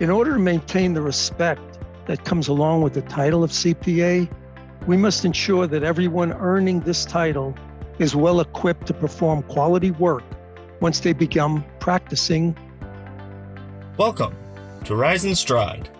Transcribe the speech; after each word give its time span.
In 0.00 0.08
order 0.08 0.32
to 0.32 0.38
maintain 0.38 0.94
the 0.94 1.02
respect 1.02 1.78
that 2.06 2.24
comes 2.24 2.48
along 2.48 2.80
with 2.80 2.94
the 2.94 3.02
title 3.02 3.44
of 3.44 3.50
CPA, 3.50 4.30
we 4.86 4.96
must 4.96 5.26
ensure 5.26 5.66
that 5.66 5.82
everyone 5.82 6.32
earning 6.32 6.80
this 6.80 7.04
title 7.04 7.54
is 7.98 8.16
well 8.16 8.40
equipped 8.40 8.86
to 8.86 8.94
perform 8.94 9.42
quality 9.42 9.90
work 9.90 10.24
once 10.80 11.00
they 11.00 11.12
become 11.12 11.62
practicing. 11.80 12.56
Welcome 13.98 14.34
to 14.84 14.96
Rise 14.96 15.26
and 15.26 15.36
Stride, 15.36 15.90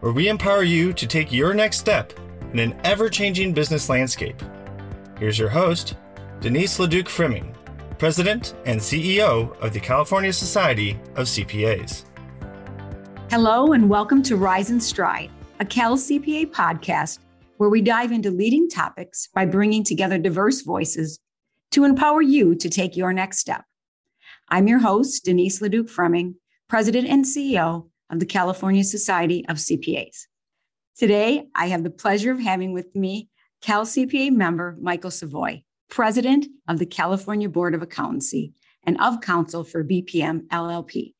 where 0.00 0.12
we 0.12 0.30
empower 0.30 0.62
you 0.62 0.94
to 0.94 1.06
take 1.06 1.30
your 1.30 1.52
next 1.52 1.80
step 1.80 2.14
in 2.54 2.60
an 2.60 2.80
ever 2.82 3.10
changing 3.10 3.52
business 3.52 3.90
landscape. 3.90 4.42
Here's 5.18 5.38
your 5.38 5.50
host, 5.50 5.96
Denise 6.40 6.78
LeDuc 6.78 7.08
Fremming, 7.08 7.54
President 7.98 8.54
and 8.64 8.80
CEO 8.80 9.54
of 9.60 9.74
the 9.74 9.80
California 9.80 10.32
Society 10.32 10.98
of 11.14 11.26
CPAs. 11.26 12.06
Hello, 13.30 13.72
and 13.72 13.88
welcome 13.88 14.24
to 14.24 14.34
Rise 14.34 14.70
and 14.70 14.82
Stride, 14.82 15.30
a 15.60 15.64
Cal 15.64 15.96
CPA 15.96 16.50
podcast 16.50 17.20
where 17.58 17.70
we 17.70 17.80
dive 17.80 18.10
into 18.10 18.28
leading 18.28 18.68
topics 18.68 19.28
by 19.32 19.46
bringing 19.46 19.84
together 19.84 20.18
diverse 20.18 20.62
voices 20.62 21.20
to 21.70 21.84
empower 21.84 22.22
you 22.22 22.56
to 22.56 22.68
take 22.68 22.96
your 22.96 23.12
next 23.12 23.38
step. 23.38 23.62
I'm 24.48 24.66
your 24.66 24.80
host, 24.80 25.24
Denise 25.26 25.60
LeDuc 25.60 25.88
Fremming, 25.88 26.34
President 26.66 27.06
and 27.06 27.24
CEO 27.24 27.88
of 28.10 28.18
the 28.18 28.26
California 28.26 28.82
Society 28.82 29.46
of 29.48 29.58
CPAs. 29.58 30.26
Today, 30.96 31.46
I 31.54 31.68
have 31.68 31.84
the 31.84 31.90
pleasure 31.90 32.32
of 32.32 32.40
having 32.40 32.72
with 32.72 32.96
me 32.96 33.28
Cal 33.62 33.84
CPA 33.84 34.32
member 34.32 34.76
Michael 34.80 35.12
Savoy, 35.12 35.62
President 35.88 36.48
of 36.66 36.80
the 36.80 36.86
California 36.86 37.48
Board 37.48 37.76
of 37.76 37.82
Accountancy 37.82 38.54
and 38.82 39.00
of 39.00 39.20
counsel 39.20 39.62
for 39.62 39.84
BPM 39.84 40.48
LLP. 40.48 41.14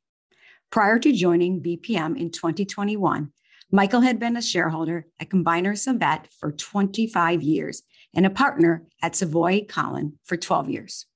Prior 0.70 1.00
to 1.00 1.12
joining 1.12 1.60
BPM 1.60 2.16
in 2.16 2.30
2021, 2.30 3.32
Michael 3.72 4.02
had 4.02 4.20
been 4.20 4.36
a 4.36 4.42
shareholder 4.42 5.06
at 5.18 5.28
Combiner 5.28 5.72
Savett 5.72 6.26
for 6.38 6.52
25 6.52 7.42
years 7.42 7.82
and 8.14 8.24
a 8.24 8.30
partner 8.30 8.86
at 9.02 9.16
Savoy 9.16 9.64
Collin 9.68 10.18
for 10.24 10.36
12 10.36 10.70
years. 10.70 11.06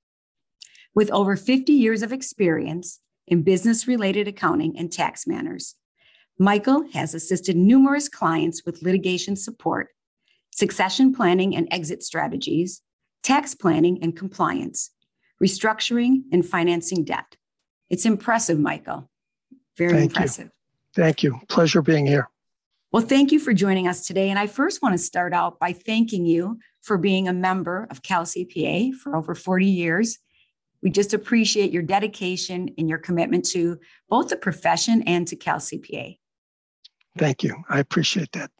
With 0.93 1.09
over 1.11 1.37
50 1.37 1.71
years 1.71 2.01
of 2.01 2.11
experience 2.11 2.99
in 3.27 3.43
business 3.43 3.87
related 3.87 4.27
accounting 4.27 4.77
and 4.77 4.91
tax 4.91 5.25
matters, 5.25 5.75
Michael 6.37 6.89
has 6.91 7.13
assisted 7.13 7.55
numerous 7.55 8.09
clients 8.09 8.63
with 8.65 8.81
litigation 8.81 9.37
support, 9.37 9.87
succession 10.51 11.15
planning 11.15 11.55
and 11.55 11.69
exit 11.71 12.03
strategies, 12.03 12.81
tax 13.23 13.55
planning 13.55 13.99
and 14.01 14.17
compliance, 14.17 14.91
restructuring 15.41 16.23
and 16.33 16.45
financing 16.45 17.05
debt. 17.05 17.37
It's 17.89 18.05
impressive, 18.05 18.59
Michael. 18.59 19.09
Very 19.77 19.91
Thank 19.91 20.11
impressive. 20.11 20.45
You. 20.45 21.03
Thank 21.03 21.23
you. 21.23 21.39
Pleasure 21.49 21.81
being 21.81 22.05
here. 22.05 22.29
Well, 22.91 23.03
thank 23.03 23.31
you 23.31 23.39
for 23.39 23.53
joining 23.53 23.87
us 23.87 24.07
today. 24.07 24.29
And 24.29 24.39
I 24.39 24.47
first 24.47 24.81
want 24.81 24.93
to 24.93 24.97
start 24.97 25.33
out 25.33 25.59
by 25.59 25.73
thanking 25.73 26.25
you 26.25 26.59
for 26.81 26.97
being 26.97 27.27
a 27.27 27.33
member 27.33 27.87
of 27.91 28.01
Cal 28.03 28.23
CPA 28.23 28.93
for 28.93 29.15
over 29.17 29.35
40 29.35 29.65
years. 29.65 30.19
We 30.81 30.91
just 30.91 31.13
appreciate 31.13 31.71
your 31.71 31.81
dedication 31.81 32.69
and 32.77 32.87
your 32.87 32.99
commitment 32.99 33.45
to 33.47 33.79
both 34.07 34.29
the 34.29 34.37
profession 34.37 35.01
and 35.03 35.27
to 35.27 35.35
Cal 35.35 35.57
CPA. 35.57 36.19
Thank 37.17 37.43
you. 37.43 37.63
I 37.69 37.79
appreciate 37.79 38.31
that. 38.33 38.51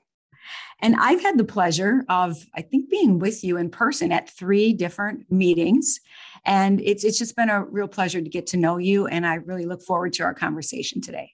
And 0.82 0.96
I've 0.98 1.22
had 1.22 1.38
the 1.38 1.44
pleasure 1.46 2.04
of, 2.10 2.38
I 2.54 2.62
think, 2.62 2.90
being 2.90 3.20
with 3.20 3.44
you 3.44 3.58
in 3.58 3.70
person 3.70 4.12
at 4.12 4.30
three 4.30 4.74
different 4.74 5.32
meetings. 5.32 6.00
And 6.46 6.80
it's, 6.82 7.04
it's 7.04 7.18
just 7.18 7.36
been 7.36 7.50
a 7.50 7.64
real 7.64 7.88
pleasure 7.88 8.22
to 8.22 8.30
get 8.30 8.48
to 8.48 8.58
know 8.58 8.78
you. 8.78 9.08
And 9.08 9.26
I 9.26 9.36
really 9.36 9.66
look 9.66 9.82
forward 9.82 10.14
to 10.14 10.24
our 10.24 10.34
conversation 10.34 11.02
today. 11.02 11.32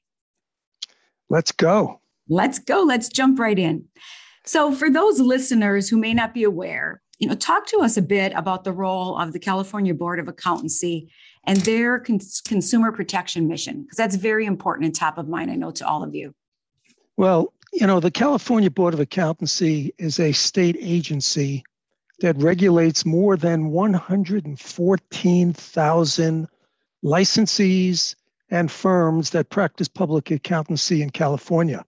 Let's 1.30 1.52
go. 1.52 2.02
Let's 2.30 2.60
go. 2.60 2.82
Let's 2.82 3.10
jump 3.10 3.40
right 3.40 3.58
in. 3.58 3.86
So, 4.46 4.74
for 4.74 4.90
those 4.90 5.20
listeners 5.20 5.88
who 5.88 5.98
may 5.98 6.14
not 6.14 6.34
be 6.34 6.44
aware, 6.44 7.02
you 7.20 7.28
know, 7.28 7.36
talk 7.36 7.68
to 7.68 7.78
us 7.78 7.98
a 7.98 8.02
bit 8.02 8.34
about 8.36 8.64
the 8.64 8.72
role 8.72 9.18
of 9.18 9.34
the 9.34 9.40
California 9.40 9.94
Board 9.94 10.20
of 10.20 10.28
Accountancy 10.28 11.12
and 11.46 11.58
their 11.58 12.00
cons- 12.00 12.42
consumer 12.42 12.92
protection 12.92 13.48
mission, 13.48 13.84
because 13.84 13.98
that's 13.98 14.16
very 14.16 14.46
important 14.46 14.86
and 14.86 14.96
top 14.96 15.18
of 15.18 15.28
mind, 15.28 15.52
I 15.52 15.56
know, 15.56 15.72
to 15.72 15.88
all 15.88 16.04
of 16.04 16.16
you. 16.16 16.34
Well, 17.18 17.54
you 17.72 17.86
know, 17.86 18.00
the 18.00 18.12
California 18.12 18.72
Board 18.72 18.94
of 18.94 19.00
Accountancy 19.00 19.94
is 20.00 20.20
a 20.20 20.32
state 20.32 20.76
agency 20.80 21.64
that 22.22 22.38
regulates 22.38 23.06
more 23.06 23.36
than 23.36 23.72
114,000 23.72 26.48
licensees 27.04 28.16
and 28.52 28.72
firms 28.72 29.32
that 29.32 29.50
practice 29.50 29.88
public 29.88 30.30
accountancy 30.30 31.02
in 31.02 31.10
California. 31.10 31.84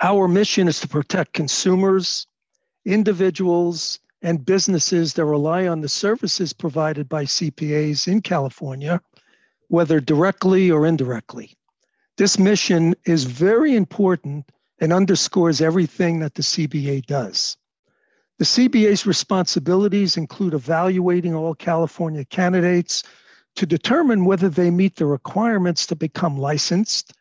Our 0.00 0.28
mission 0.28 0.66
is 0.66 0.80
to 0.80 0.88
protect 0.88 1.34
consumers, 1.34 2.26
individuals, 2.86 3.98
and 4.22 4.42
businesses 4.44 5.14
that 5.14 5.24
rely 5.26 5.66
on 5.66 5.82
the 5.82 5.88
services 5.88 6.52
provided 6.54 7.08
by 7.08 7.24
CPAs 7.24 8.08
in 8.08 8.22
California, 8.22 9.00
whether 9.68 10.00
directly 10.00 10.70
or 10.70 10.86
indirectly. 10.86 11.54
This 12.16 12.38
mission 12.38 12.94
is 13.04 13.24
very 13.24 13.76
important 13.76 14.50
and 14.78 14.92
underscores 14.92 15.60
everything 15.60 16.20
that 16.20 16.34
the 16.34 16.42
CBA 16.42 17.04
does. 17.04 17.58
The 18.40 18.46
CBA's 18.46 19.04
responsibilities 19.04 20.16
include 20.16 20.54
evaluating 20.54 21.34
all 21.34 21.54
California 21.54 22.24
candidates 22.24 23.02
to 23.56 23.66
determine 23.66 24.24
whether 24.24 24.48
they 24.48 24.70
meet 24.70 24.96
the 24.96 25.04
requirements 25.04 25.86
to 25.88 25.94
become 25.94 26.38
licensed 26.38 27.12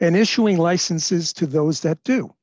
and 0.00 0.16
issuing 0.16 0.56
licenses 0.56 1.34
to 1.34 1.46
those 1.46 1.82
that 1.82 2.02
do. 2.04 2.34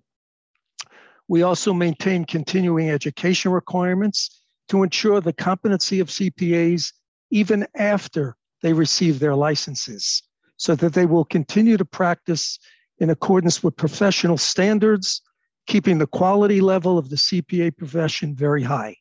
We 1.27 1.41
also 1.41 1.73
maintain 1.73 2.23
continuing 2.23 2.91
education 2.91 3.51
requirements 3.51 4.43
to 4.67 4.83
ensure 4.83 5.21
the 5.21 5.33
competency 5.33 5.99
of 5.99 6.09
CPAs 6.09 6.93
even 7.31 7.65
after 7.73 8.37
they 8.61 8.73
receive 8.73 9.17
their 9.17 9.33
licenses 9.33 10.21
so 10.55 10.75
that 10.75 10.93
they 10.93 11.07
will 11.07 11.25
continue 11.25 11.77
to 11.77 11.85
practice 11.85 12.59
in 12.99 13.09
accordance 13.09 13.63
with 13.63 13.75
professional 13.75 14.37
standards, 14.37 15.23
keeping 15.69 15.99
the 15.99 16.07
quality 16.07 16.61
level 16.61 16.97
of 16.97 17.09
the 17.09 17.15
CPA 17.15 17.77
profession 17.77 18.35
very 18.35 18.63
high. 18.63 18.95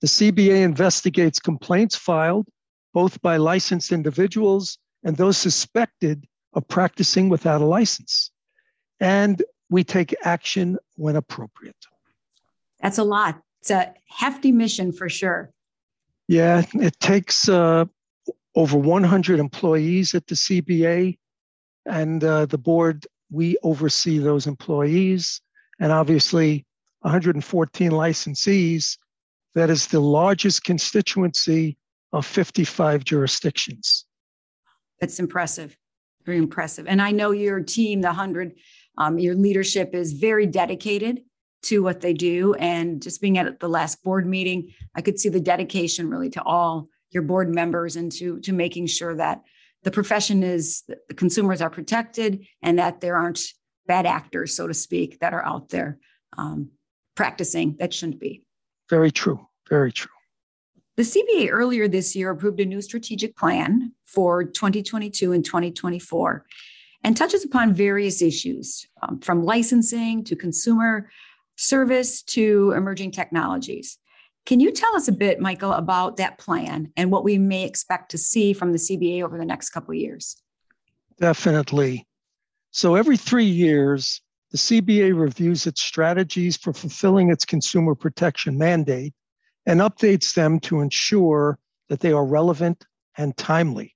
The 0.00 0.08
CBA 0.08 0.62
investigates 0.62 1.38
complaints 1.38 1.94
filed 1.96 2.48
both 2.92 3.22
by 3.22 3.36
licensed 3.36 3.92
individuals 3.92 4.76
and 5.04 5.16
those 5.16 5.38
suspected 5.38 6.26
of 6.54 6.66
practicing 6.66 7.28
without 7.28 7.60
a 7.60 7.64
license. 7.64 8.32
And 8.98 9.40
we 9.70 9.84
take 9.84 10.14
action 10.24 10.78
when 10.96 11.14
appropriate. 11.14 11.76
That's 12.80 12.98
a 12.98 13.04
lot. 13.04 13.40
It's 13.60 13.70
a 13.70 13.94
hefty 14.08 14.50
mission 14.50 14.90
for 14.90 15.08
sure. 15.08 15.52
Yeah, 16.26 16.64
it 16.74 16.98
takes 16.98 17.48
uh, 17.48 17.84
over 18.56 18.76
100 18.76 19.38
employees 19.38 20.14
at 20.14 20.26
the 20.26 20.34
CBA 20.34 21.18
and 21.86 22.24
uh, 22.24 22.46
the 22.46 22.58
board, 22.58 23.06
we 23.30 23.56
oversee 23.62 24.18
those 24.18 24.48
employees. 24.48 25.40
And 25.80 25.92
obviously, 25.92 26.66
114 27.00 27.90
licensees, 27.90 28.98
that 29.54 29.70
is 29.70 29.86
the 29.86 30.00
largest 30.00 30.64
constituency 30.64 31.76
of 32.12 32.26
55 32.26 33.04
jurisdictions. 33.04 34.04
That's 35.00 35.18
impressive, 35.18 35.76
very 36.24 36.38
impressive. 36.38 36.86
And 36.88 37.00
I 37.00 37.12
know 37.12 37.30
your 37.30 37.60
team, 37.60 38.00
the 38.00 38.08
100, 38.08 38.54
um, 38.98 39.18
your 39.18 39.34
leadership 39.34 39.94
is 39.94 40.12
very 40.12 40.46
dedicated 40.46 41.22
to 41.62 41.82
what 41.82 42.00
they 42.00 42.12
do. 42.12 42.54
And 42.54 43.02
just 43.02 43.20
being 43.20 43.38
at 43.38 43.60
the 43.60 43.68
last 43.68 44.02
board 44.02 44.26
meeting, 44.26 44.72
I 44.94 45.02
could 45.02 45.18
see 45.18 45.28
the 45.28 45.40
dedication 45.40 46.10
really 46.10 46.30
to 46.30 46.42
all 46.42 46.88
your 47.10 47.22
board 47.22 47.52
members 47.52 47.96
and 47.96 48.10
to, 48.12 48.40
to 48.40 48.52
making 48.52 48.86
sure 48.86 49.14
that 49.16 49.42
the 49.84 49.90
profession 49.90 50.42
is 50.42 50.82
the 50.86 51.14
consumers 51.14 51.62
are 51.62 51.70
protected 51.70 52.46
and 52.62 52.78
that 52.78 53.00
there 53.00 53.16
aren't 53.16 53.40
bad 53.88 54.06
actors, 54.06 54.54
so 54.54 54.68
to 54.68 54.74
speak, 54.74 55.18
that 55.18 55.34
are 55.34 55.44
out 55.44 55.70
there 55.70 55.98
um, 56.36 56.70
practicing 57.16 57.76
that 57.80 57.92
shouldn't 57.92 58.20
be. 58.20 58.44
Very 58.88 59.10
true. 59.10 59.40
Very 59.68 59.90
true. 59.90 60.10
The 60.96 61.02
CBA 61.04 61.48
earlier 61.50 61.86
this 61.86 62.16
year 62.16 62.30
approved 62.30 62.60
a 62.60 62.64
new 62.64 62.80
strategic 62.80 63.36
plan 63.36 63.92
for 64.04 64.44
2022 64.44 65.32
and 65.32 65.44
2024 65.44 66.44
and 67.04 67.16
touches 67.16 67.44
upon 67.44 67.72
various 67.72 68.20
issues 68.20 68.86
um, 69.02 69.20
from 69.20 69.44
licensing 69.44 70.24
to 70.24 70.34
consumer 70.34 71.08
service 71.56 72.22
to 72.22 72.72
emerging 72.76 73.12
technologies. 73.12 73.98
Can 74.44 74.58
you 74.58 74.72
tell 74.72 74.96
us 74.96 75.06
a 75.06 75.12
bit, 75.12 75.38
Michael, 75.38 75.72
about 75.72 76.16
that 76.16 76.38
plan 76.38 76.90
and 76.96 77.12
what 77.12 77.22
we 77.22 77.38
may 77.38 77.64
expect 77.64 78.10
to 78.10 78.18
see 78.18 78.52
from 78.52 78.72
the 78.72 78.78
CBA 78.78 79.22
over 79.22 79.38
the 79.38 79.44
next 79.44 79.70
couple 79.70 79.92
of 79.92 79.98
years? 79.98 80.36
Definitely. 81.20 82.07
So 82.70 82.94
every 82.94 83.16
three 83.16 83.44
years, 83.44 84.20
the 84.50 84.58
CBA 84.58 85.18
reviews 85.18 85.66
its 85.66 85.82
strategies 85.82 86.56
for 86.56 86.72
fulfilling 86.72 87.30
its 87.30 87.44
consumer 87.44 87.94
protection 87.94 88.56
mandate 88.56 89.14
and 89.66 89.80
updates 89.80 90.34
them 90.34 90.60
to 90.60 90.80
ensure 90.80 91.58
that 91.88 92.00
they 92.00 92.12
are 92.12 92.24
relevant 92.24 92.84
and 93.16 93.36
timely. 93.36 93.94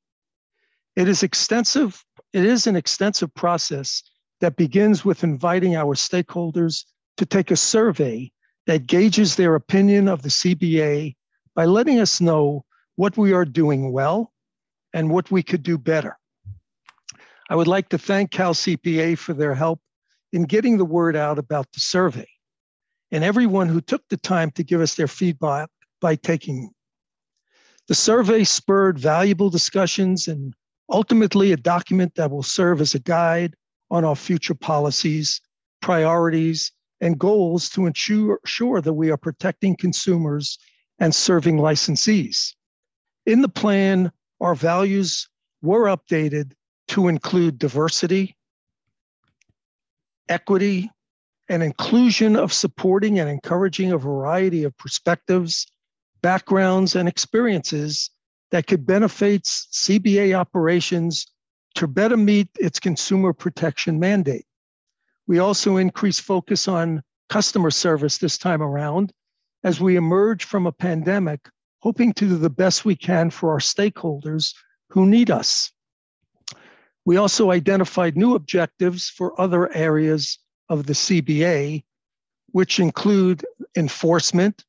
It 0.96 1.08
is 1.08 1.22
extensive, 1.22 2.04
it 2.32 2.44
is 2.44 2.66
an 2.66 2.76
extensive 2.76 3.34
process 3.34 4.02
that 4.40 4.56
begins 4.56 5.04
with 5.04 5.24
inviting 5.24 5.76
our 5.76 5.94
stakeholders 5.94 6.84
to 7.16 7.24
take 7.24 7.50
a 7.50 7.56
survey 7.56 8.30
that 8.66 8.86
gauges 8.86 9.36
their 9.36 9.54
opinion 9.54 10.08
of 10.08 10.22
the 10.22 10.28
CBA 10.28 11.14
by 11.54 11.64
letting 11.64 12.00
us 12.00 12.20
know 12.20 12.64
what 12.96 13.16
we 13.16 13.32
are 13.32 13.44
doing 13.44 13.92
well 13.92 14.32
and 14.92 15.10
what 15.10 15.30
we 15.30 15.42
could 15.42 15.62
do 15.62 15.78
better. 15.78 16.18
I 17.52 17.54
would 17.54 17.68
like 17.68 17.90
to 17.90 17.98
thank 17.98 18.30
Cal 18.30 18.54
CPA 18.54 19.18
for 19.18 19.34
their 19.34 19.54
help 19.54 19.78
in 20.32 20.44
getting 20.44 20.78
the 20.78 20.86
word 20.86 21.14
out 21.14 21.38
about 21.38 21.70
the 21.72 21.80
survey 21.80 22.26
and 23.10 23.22
everyone 23.22 23.68
who 23.68 23.82
took 23.82 24.08
the 24.08 24.16
time 24.16 24.50
to 24.52 24.64
give 24.64 24.80
us 24.80 24.94
their 24.94 25.06
feedback 25.06 25.68
by 26.00 26.14
taking. 26.14 26.70
The 27.88 27.94
survey 27.94 28.44
spurred 28.44 28.98
valuable 28.98 29.50
discussions 29.50 30.28
and 30.28 30.54
ultimately 30.88 31.52
a 31.52 31.58
document 31.58 32.14
that 32.14 32.30
will 32.30 32.42
serve 32.42 32.80
as 32.80 32.94
a 32.94 33.00
guide 33.00 33.54
on 33.90 34.02
our 34.02 34.16
future 34.16 34.54
policies, 34.54 35.38
priorities, 35.82 36.72
and 37.02 37.18
goals 37.18 37.68
to 37.68 37.84
ensure, 37.84 38.40
ensure 38.46 38.80
that 38.80 38.94
we 38.94 39.10
are 39.10 39.18
protecting 39.18 39.76
consumers 39.76 40.58
and 41.00 41.14
serving 41.14 41.58
licensees. 41.58 42.54
In 43.26 43.42
the 43.42 43.50
plan, 43.50 44.10
our 44.40 44.54
values 44.54 45.28
were 45.60 45.94
updated 45.94 46.52
to 46.88 47.08
include 47.08 47.58
diversity, 47.58 48.36
equity, 50.28 50.90
and 51.48 51.62
inclusion 51.62 52.36
of 52.36 52.52
supporting 52.52 53.18
and 53.18 53.28
encouraging 53.28 53.92
a 53.92 53.98
variety 53.98 54.64
of 54.64 54.76
perspectives, 54.78 55.66
backgrounds, 56.22 56.94
and 56.96 57.08
experiences 57.08 58.10
that 58.50 58.66
could 58.66 58.86
benefit 58.86 59.42
CBA 59.44 60.34
operations 60.34 61.26
to 61.74 61.86
better 61.86 62.16
meet 62.16 62.48
its 62.58 62.78
consumer 62.78 63.32
protection 63.32 63.98
mandate. 63.98 64.46
We 65.26 65.38
also 65.38 65.76
increased 65.76 66.22
focus 66.22 66.68
on 66.68 67.02
customer 67.28 67.70
service 67.70 68.18
this 68.18 68.36
time 68.36 68.62
around 68.62 69.12
as 69.64 69.80
we 69.80 69.96
emerge 69.96 70.44
from 70.44 70.66
a 70.66 70.72
pandemic, 70.72 71.48
hoping 71.80 72.12
to 72.14 72.28
do 72.28 72.36
the 72.36 72.50
best 72.50 72.84
we 72.84 72.96
can 72.96 73.30
for 73.30 73.50
our 73.50 73.58
stakeholders 73.58 74.54
who 74.90 75.06
need 75.06 75.30
us. 75.30 75.72
We 77.04 77.16
also 77.16 77.50
identified 77.50 78.16
new 78.16 78.34
objectives 78.34 79.08
for 79.08 79.38
other 79.40 79.72
areas 79.74 80.38
of 80.68 80.86
the 80.86 80.92
CBA, 80.92 81.84
which 82.52 82.78
include 82.78 83.44
enforcement, 83.76 84.64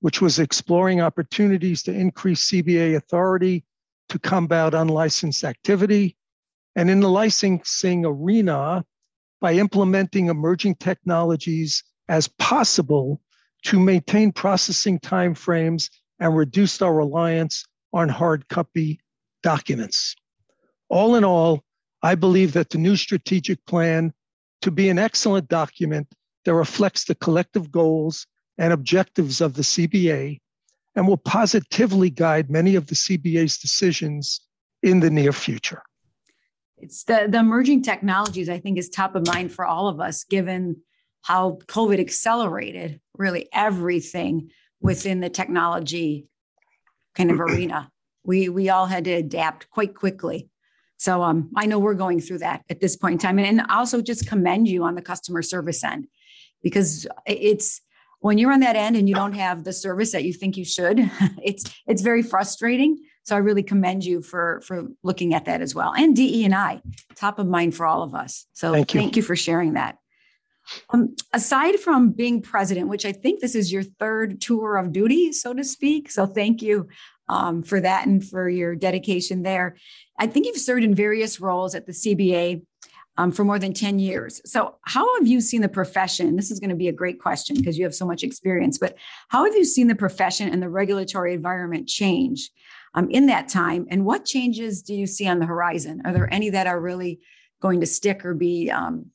which 0.00 0.20
was 0.20 0.38
exploring 0.38 1.00
opportunities 1.00 1.82
to 1.82 1.92
increase 1.92 2.50
CBA 2.50 2.96
authority 2.96 3.64
to 4.08 4.18
combat 4.18 4.74
unlicensed 4.74 5.44
activity, 5.44 6.16
and 6.76 6.90
in 6.90 7.00
the 7.00 7.08
licensing 7.08 8.04
arena, 8.04 8.84
by 9.40 9.54
implementing 9.54 10.28
emerging 10.28 10.74
technologies 10.76 11.84
as 12.08 12.28
possible 12.28 13.20
to 13.62 13.78
maintain 13.78 14.32
processing 14.32 14.98
timeframes 14.98 15.90
and 16.20 16.34
reduce 16.36 16.80
our 16.80 16.94
reliance 16.94 17.66
on 17.92 18.08
hard 18.08 18.48
copy 18.48 19.00
documents. 19.42 20.16
All 20.88 21.14
in 21.16 21.24
all, 21.24 21.62
I 22.04 22.14
believe 22.14 22.52
that 22.52 22.68
the 22.68 22.76
new 22.76 22.96
strategic 22.96 23.64
plan 23.64 24.12
to 24.60 24.70
be 24.70 24.90
an 24.90 24.98
excellent 24.98 25.48
document 25.48 26.06
that 26.44 26.54
reflects 26.54 27.06
the 27.06 27.14
collective 27.14 27.72
goals 27.72 28.26
and 28.58 28.74
objectives 28.74 29.40
of 29.40 29.54
the 29.54 29.62
CBA 29.62 30.38
and 30.94 31.08
will 31.08 31.16
positively 31.16 32.10
guide 32.10 32.50
many 32.50 32.74
of 32.74 32.88
the 32.88 32.94
CBA's 32.94 33.56
decisions 33.56 34.42
in 34.82 35.00
the 35.00 35.08
near 35.08 35.32
future. 35.32 35.82
It's 36.76 37.04
the, 37.04 37.26
the 37.26 37.38
emerging 37.38 37.82
technologies, 37.82 38.50
I 38.50 38.58
think, 38.58 38.76
is 38.76 38.90
top 38.90 39.14
of 39.14 39.26
mind 39.26 39.50
for 39.50 39.64
all 39.64 39.88
of 39.88 39.98
us, 39.98 40.24
given 40.24 40.82
how 41.22 41.58
COVID 41.68 41.98
accelerated 41.98 43.00
really 43.16 43.48
everything 43.50 44.50
within 44.78 45.20
the 45.20 45.30
technology 45.30 46.28
kind 47.14 47.30
of 47.30 47.40
arena. 47.40 47.90
We 48.24 48.50
we 48.50 48.68
all 48.68 48.86
had 48.86 49.04
to 49.04 49.12
adapt 49.12 49.70
quite 49.70 49.94
quickly. 49.94 50.50
So 51.04 51.22
um, 51.22 51.50
I 51.54 51.66
know 51.66 51.78
we're 51.78 51.92
going 51.92 52.18
through 52.18 52.38
that 52.38 52.64
at 52.70 52.80
this 52.80 52.96
point 52.96 53.12
in 53.12 53.18
time. 53.18 53.38
And, 53.38 53.46
and 53.46 53.70
also 53.70 54.00
just 54.00 54.26
commend 54.26 54.68
you 54.68 54.84
on 54.84 54.94
the 54.94 55.02
customer 55.02 55.42
service 55.42 55.84
end 55.84 56.06
because 56.62 57.06
it's 57.26 57.82
when 58.20 58.38
you're 58.38 58.50
on 58.50 58.60
that 58.60 58.74
end 58.74 58.96
and 58.96 59.06
you 59.06 59.14
don't 59.14 59.34
have 59.34 59.64
the 59.64 59.72
service 59.74 60.12
that 60.12 60.24
you 60.24 60.32
think 60.32 60.56
you 60.56 60.64
should, 60.64 60.98
it's 61.42 61.70
it's 61.86 62.00
very 62.00 62.22
frustrating. 62.22 62.96
So 63.24 63.36
I 63.36 63.40
really 63.40 63.62
commend 63.62 64.02
you 64.06 64.22
for 64.22 64.62
for 64.64 64.86
looking 65.02 65.34
at 65.34 65.44
that 65.44 65.60
as 65.60 65.74
well. 65.74 65.92
And 65.94 66.16
DE 66.16 66.42
and 66.42 66.54
I, 66.54 66.80
top 67.16 67.38
of 67.38 67.46
mind 67.46 67.76
for 67.76 67.84
all 67.84 68.02
of 68.02 68.14
us. 68.14 68.46
So 68.54 68.72
thank 68.72 68.94
you, 68.94 69.00
thank 69.00 69.14
you 69.14 69.22
for 69.22 69.36
sharing 69.36 69.74
that. 69.74 69.98
Um, 70.88 71.14
aside 71.34 71.78
from 71.80 72.12
being 72.12 72.40
president, 72.40 72.88
which 72.88 73.04
I 73.04 73.12
think 73.12 73.40
this 73.40 73.54
is 73.54 73.70
your 73.70 73.82
third 73.82 74.40
tour 74.40 74.78
of 74.78 74.90
duty, 74.90 75.32
so 75.32 75.52
to 75.52 75.62
speak. 75.62 76.10
So 76.10 76.24
thank 76.24 76.62
you 76.62 76.88
um, 77.28 77.62
for 77.62 77.80
that 77.80 78.06
and 78.06 78.24
for 78.24 78.48
your 78.48 78.74
dedication 78.74 79.42
there. 79.42 79.76
I 80.18 80.26
think 80.26 80.46
you've 80.46 80.56
served 80.56 80.84
in 80.84 80.94
various 80.94 81.40
roles 81.40 81.74
at 81.74 81.86
the 81.86 81.92
CBA 81.92 82.62
um, 83.16 83.30
for 83.30 83.44
more 83.44 83.58
than 83.58 83.72
10 83.72 83.98
years. 83.98 84.40
So, 84.44 84.76
how 84.82 85.18
have 85.18 85.26
you 85.26 85.40
seen 85.40 85.60
the 85.60 85.68
profession? 85.68 86.36
This 86.36 86.50
is 86.50 86.58
going 86.58 86.70
to 86.70 86.76
be 86.76 86.88
a 86.88 86.92
great 86.92 87.20
question 87.20 87.56
because 87.56 87.78
you 87.78 87.84
have 87.84 87.94
so 87.94 88.06
much 88.06 88.22
experience, 88.22 88.78
but 88.78 88.96
how 89.28 89.44
have 89.44 89.54
you 89.54 89.64
seen 89.64 89.86
the 89.86 89.94
profession 89.94 90.48
and 90.48 90.62
the 90.62 90.68
regulatory 90.68 91.32
environment 91.32 91.88
change 91.88 92.50
um, 92.94 93.08
in 93.10 93.26
that 93.26 93.48
time? 93.48 93.86
And 93.88 94.04
what 94.04 94.24
changes 94.24 94.82
do 94.82 94.94
you 94.94 95.06
see 95.06 95.28
on 95.28 95.38
the 95.38 95.46
horizon? 95.46 96.02
Are 96.04 96.12
there 96.12 96.32
any 96.32 96.50
that 96.50 96.66
are 96.66 96.80
really 96.80 97.20
going 97.60 97.80
to 97.80 97.86
stick 97.86 98.24
or 98.24 98.34
be 98.34 98.70
um, 98.70 99.06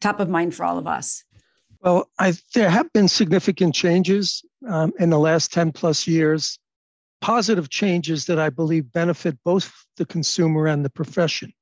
top 0.00 0.18
of 0.18 0.28
mind 0.28 0.54
for 0.54 0.64
all 0.64 0.78
of 0.78 0.86
us? 0.86 1.22
Well, 1.82 2.08
I, 2.18 2.34
there 2.54 2.70
have 2.70 2.92
been 2.92 3.08
significant 3.08 3.74
changes 3.74 4.44
um, 4.68 4.92
in 4.98 5.10
the 5.10 5.18
last 5.18 5.52
10 5.52 5.72
plus 5.72 6.06
years 6.06 6.58
positive 7.22 7.70
changes 7.70 8.26
that 8.26 8.38
I 8.38 8.50
believe 8.50 8.92
benefit 8.92 9.38
both 9.44 9.72
the 9.96 10.04
consumer 10.04 10.66
and 10.66 10.84
the 10.84 10.90
profession. 10.90 11.52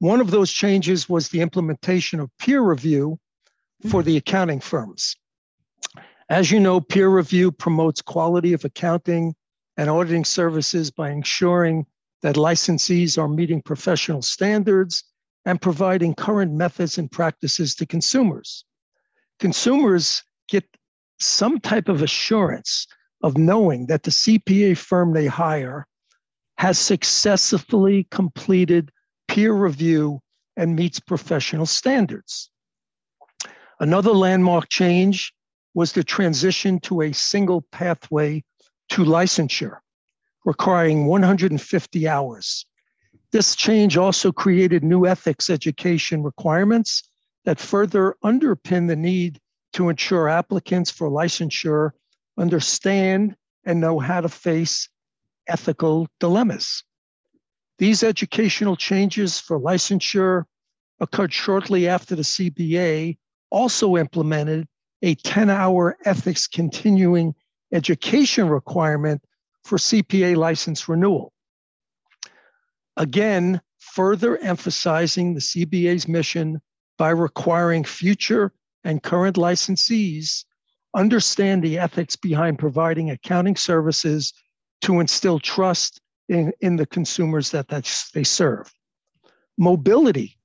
One 0.00 0.20
of 0.20 0.30
those 0.30 0.52
changes 0.52 1.08
was 1.08 1.28
the 1.28 1.40
implementation 1.40 2.20
of 2.20 2.30
peer 2.38 2.60
review 2.60 3.18
for 3.88 4.02
the 4.02 4.16
accounting 4.16 4.60
firms. 4.60 5.16
As 6.28 6.50
you 6.50 6.60
know, 6.60 6.80
peer 6.80 7.08
review 7.08 7.52
promotes 7.52 8.02
quality 8.02 8.52
of 8.52 8.64
accounting 8.64 9.34
and 9.76 9.88
auditing 9.88 10.24
services 10.24 10.90
by 10.90 11.10
ensuring 11.10 11.86
that 12.22 12.36
licensees 12.36 13.16
are 13.16 13.28
meeting 13.28 13.62
professional 13.62 14.20
standards 14.20 15.04
and 15.44 15.62
providing 15.62 16.14
current 16.14 16.52
methods 16.52 16.98
and 16.98 17.10
practices 17.10 17.74
to 17.76 17.86
consumers. 17.86 18.64
Consumers 19.38 20.22
get 20.48 20.64
some 21.18 21.60
type 21.60 21.88
of 21.88 22.02
assurance 22.02 22.86
of 23.22 23.36
knowing 23.36 23.86
that 23.86 24.02
the 24.02 24.10
CPA 24.10 24.76
firm 24.76 25.12
they 25.12 25.26
hire 25.26 25.86
has 26.58 26.78
successfully 26.78 28.06
completed 28.10 28.90
peer 29.28 29.52
review 29.52 30.20
and 30.56 30.76
meets 30.76 31.00
professional 31.00 31.66
standards. 31.66 32.50
Another 33.78 34.12
landmark 34.12 34.68
change 34.68 35.32
was 35.74 35.92
the 35.92 36.04
transition 36.04 36.80
to 36.80 37.02
a 37.02 37.12
single 37.12 37.62
pathway 37.72 38.42
to 38.90 39.04
licensure, 39.04 39.78
requiring 40.44 41.06
150 41.06 42.08
hours. 42.08 42.66
This 43.32 43.54
change 43.54 43.96
also 43.96 44.32
created 44.32 44.82
new 44.82 45.06
ethics 45.06 45.48
education 45.48 46.22
requirements 46.22 47.04
that 47.44 47.60
further 47.60 48.16
underpin 48.24 48.88
the 48.88 48.96
need 48.96 49.40
to 49.72 49.88
ensure 49.88 50.28
applicants 50.28 50.90
for 50.90 51.08
licensure 51.08 51.92
understand 52.40 53.36
and 53.64 53.80
know 53.80 53.98
how 53.98 54.20
to 54.20 54.28
face 54.28 54.88
ethical 55.46 56.08
dilemmas. 56.18 56.82
These 57.78 58.02
educational 58.02 58.76
changes 58.76 59.38
for 59.38 59.60
licensure 59.60 60.44
occurred 61.00 61.32
shortly 61.32 61.88
after 61.88 62.14
the 62.14 62.22
CBA 62.22 63.18
also 63.50 63.96
implemented 63.96 64.66
a 65.02 65.14
10 65.14 65.50
hour 65.50 65.96
ethics 66.04 66.46
continuing 66.46 67.34
education 67.72 68.48
requirement 68.48 69.22
for 69.64 69.78
CPA 69.78 70.36
license 70.36 70.88
renewal. 70.88 71.32
Again, 72.96 73.60
further 73.78 74.36
emphasizing 74.38 75.34
the 75.34 75.40
CBA's 75.40 76.06
mission 76.06 76.60
by 76.98 77.10
requiring 77.10 77.84
future 77.84 78.52
and 78.84 79.02
current 79.02 79.36
licensees 79.36 80.44
understand 80.94 81.62
the 81.62 81.78
ethics 81.78 82.16
behind 82.16 82.58
providing 82.58 83.10
accounting 83.10 83.56
services 83.56 84.32
to 84.82 85.00
instill 85.00 85.38
trust 85.38 86.00
in, 86.28 86.52
in 86.60 86.76
the 86.76 86.86
consumers 86.86 87.50
that, 87.50 87.68
that 87.68 88.08
they 88.14 88.24
serve. 88.24 88.72
Mobility 89.58 90.36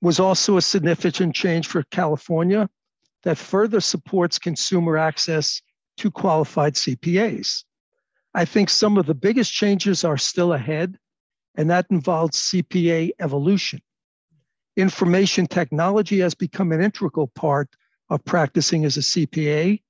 was 0.00 0.18
also 0.18 0.56
a 0.56 0.62
significant 0.62 1.34
change 1.34 1.66
for 1.66 1.82
California 1.84 2.68
that 3.22 3.38
further 3.38 3.80
supports 3.80 4.38
consumer 4.38 4.96
access 4.96 5.62
to 5.96 6.10
qualified 6.10 6.74
CPAs. 6.74 7.64
I 8.34 8.44
think 8.44 8.70
some 8.70 8.96
of 8.96 9.06
the 9.06 9.14
biggest 9.14 9.52
changes 9.52 10.04
are 10.04 10.16
still 10.16 10.54
ahead, 10.54 10.98
and 11.54 11.70
that 11.70 11.86
involves 11.90 12.38
CPA 12.38 13.10
evolution. 13.20 13.80
Information 14.76 15.46
technology 15.46 16.20
has 16.20 16.34
become 16.34 16.72
an 16.72 16.82
integral 16.82 17.28
part 17.28 17.68
of 18.08 18.24
practicing 18.24 18.84
as 18.84 18.96
a 18.96 19.00
CPA, 19.00 19.80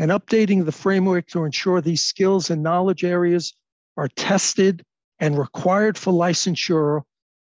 and 0.00 0.10
updating 0.10 0.64
the 0.64 0.72
framework 0.72 1.26
to 1.26 1.44
ensure 1.44 1.82
these 1.82 2.02
skills 2.02 2.48
and 2.48 2.62
knowledge 2.62 3.04
areas 3.04 3.52
are 3.98 4.08
tested 4.08 4.82
and 5.18 5.38
required 5.38 5.98
for 5.98 6.10
licensure 6.10 7.02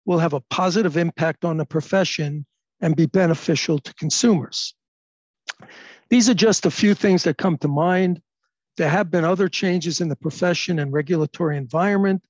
will 0.06 0.20
have 0.20 0.34
a 0.34 0.40
positive 0.50 0.96
impact 0.96 1.44
on 1.44 1.56
the 1.56 1.66
profession 1.66 2.46
and 2.80 2.94
be 2.94 3.06
beneficial 3.06 3.80
to 3.80 3.92
consumers. 3.94 4.72
These 6.10 6.30
are 6.30 6.34
just 6.34 6.64
a 6.64 6.70
few 6.70 6.94
things 6.94 7.24
that 7.24 7.38
come 7.38 7.58
to 7.58 7.66
mind. 7.66 8.22
There 8.76 8.88
have 8.88 9.10
been 9.10 9.24
other 9.24 9.48
changes 9.48 10.00
in 10.00 10.08
the 10.08 10.14
profession 10.14 10.78
and 10.78 10.92
regulatory 10.92 11.56
environment, 11.56 12.22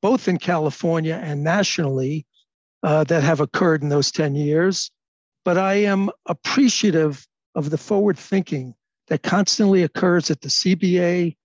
both 0.00 0.26
in 0.26 0.38
California 0.38 1.20
and 1.22 1.44
nationally, 1.44 2.24
uh, 2.82 3.04
that 3.04 3.22
have 3.22 3.40
occurred 3.40 3.82
in 3.82 3.90
those 3.90 4.10
10 4.10 4.36
years. 4.36 4.90
But 5.44 5.58
I 5.58 5.74
am 5.74 6.08
appreciative 6.24 7.26
of 7.54 7.68
the 7.68 7.76
forward 7.76 8.18
thinking 8.18 8.74
that 9.08 9.22
constantly 9.22 9.82
occurs 9.82 10.30
at 10.30 10.40
the 10.40 10.48
CBA, 10.48 11.36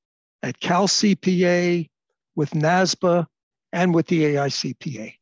at 0.44 0.60
Cal 0.60 0.88
CPA, 0.88 1.90
with 2.36 2.52
NASBA, 2.52 3.28
and 3.74 3.94
with 3.94 4.08
the 4.08 4.24
AICPA. 4.24 5.14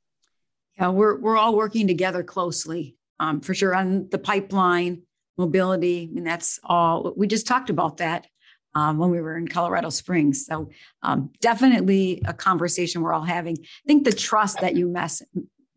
Yeah, 0.77 0.89
we're, 0.89 1.19
we're 1.19 1.37
all 1.37 1.55
working 1.55 1.87
together 1.87 2.23
closely 2.23 2.95
um, 3.19 3.41
for 3.41 3.53
sure 3.53 3.75
on 3.75 4.09
the 4.09 4.17
pipeline, 4.17 5.03
mobility. 5.37 6.07
I 6.09 6.13
mean, 6.13 6.23
that's 6.23 6.59
all. 6.63 7.13
We 7.15 7.27
just 7.27 7.47
talked 7.47 7.69
about 7.69 7.97
that 7.97 8.27
um, 8.75 8.97
when 8.97 9.09
we 9.09 9.21
were 9.21 9.37
in 9.37 9.47
Colorado 9.47 9.89
Springs. 9.89 10.45
So 10.45 10.69
um, 11.03 11.31
definitely 11.41 12.21
a 12.25 12.33
conversation 12.33 13.01
we're 13.01 13.13
all 13.13 13.23
having. 13.23 13.57
I 13.59 13.87
think 13.87 14.05
the 14.05 14.13
trust 14.13 14.61
that 14.61 14.75
you 14.75 14.87
mess, 14.87 15.21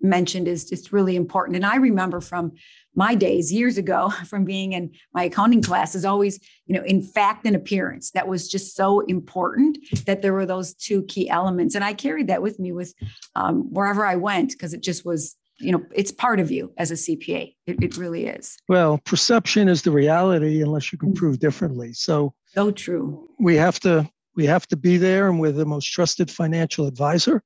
mentioned 0.03 0.49
is 0.49 0.69
just 0.69 0.93
really 0.93 1.17
important. 1.17 1.57
And 1.57 1.65
I 1.65 1.77
remember 1.77 2.21
from 2.21 2.53
my 2.95 3.15
days 3.15 3.53
years 3.53 3.79
ago 3.79 4.11
from 4.27 4.45
being 4.45 4.73
in 4.73 4.93
my 5.15 5.25
accounting 5.25 5.63
class 5.63 5.95
is 5.95 6.05
always, 6.05 6.39
you 6.67 6.75
know, 6.75 6.85
in 6.85 7.03
fact 7.03 7.47
and 7.47 7.57
appearance. 7.57 8.11
That 8.13 8.29
was 8.29 8.49
just 8.49 8.77
so 8.77 9.01
important 9.01 9.79
that 10.07 10.23
there 10.23 10.33
were 10.33 10.47
those 10.47 10.75
two 10.75 11.03
key 11.05 11.29
elements. 11.29 11.75
And 11.75 11.85
I 11.85 11.95
carried 11.95 12.29
that 12.29 12.43
with 12.43 12.59
me 12.59 12.73
with 12.73 12.95
um, 13.35 13.73
wherever 13.73 14.05
I 14.05 14.17
went 14.17 14.53
because 14.53 14.75
it 14.75 14.83
just 14.83 15.05
was, 15.05 15.37
you 15.59 15.73
know, 15.73 15.85
it's 15.95 16.11
part 16.11 16.41
of 16.41 16.51
you 16.51 16.73
as 16.77 16.91
a 16.91 16.95
CPA. 16.95 17.55
It, 17.67 17.83
it 17.83 17.97
really 17.97 18.27
is. 18.27 18.57
Well, 18.69 18.99
perception 19.05 19.69
is 19.69 19.83
the 19.83 19.91
reality 19.91 20.63
unless 20.63 20.93
you 20.93 20.99
can 20.99 21.13
mm. 21.13 21.17
prove 21.17 21.39
differently. 21.39 21.93
So, 21.93 22.35
so 22.47 22.71
true. 22.71 23.29
We 23.39 23.57
have 23.57 23.81
to 23.81 24.09
we 24.35 24.47
have 24.47 24.67
to 24.69 24.77
be 24.77 24.97
there 24.97 25.29
and 25.29 25.39
we're 25.39 25.53
the 25.53 25.67
most 25.67 25.87
trusted 25.87 26.31
financial 26.31 26.87
advisor 26.87 27.43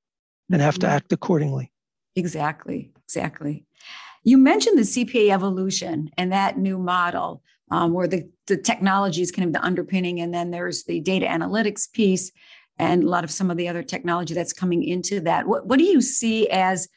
and 0.51 0.63
have 0.63 0.79
to 0.79 0.87
mm-hmm. 0.87 0.97
act 0.97 1.13
accordingly. 1.13 1.73
Exactly. 2.17 2.91
Exactly. 3.05 3.65
You 4.25 4.39
mentioned 4.39 4.77
the 4.77 4.83
CPA 4.83 5.31
evolution 5.33 6.11
and 6.17 6.33
that 6.33 6.59
new 6.59 6.79
model 6.79 7.43
um, 7.71 7.93
where 7.93 8.09
the, 8.09 8.29
the 8.47 8.57
technology 8.57 9.23
is 9.23 9.31
kind 9.31 9.47
of 9.47 9.53
the 9.53 9.65
underpinning, 9.65 10.21
and 10.21 10.35
then 10.35 10.51
there's 10.51 10.85
the 10.85 11.01
data 11.01 11.27
analytics 11.27 11.91
piece 11.93 12.33
and 12.79 13.05
a 13.05 13.09
lot 13.09 13.25
of 13.25 13.31
some 13.31 13.51
of 13.51 13.57
the 13.57 13.69
other 13.69 13.83
technology 13.83 14.35
that's 14.35 14.53
coming 14.53 14.83
into 14.83 15.21
that. 15.21 15.47
What, 15.47 15.67
what 15.67 15.79
do 15.79 15.85
you 15.85 16.01
see 16.01 16.49
as 16.49 16.89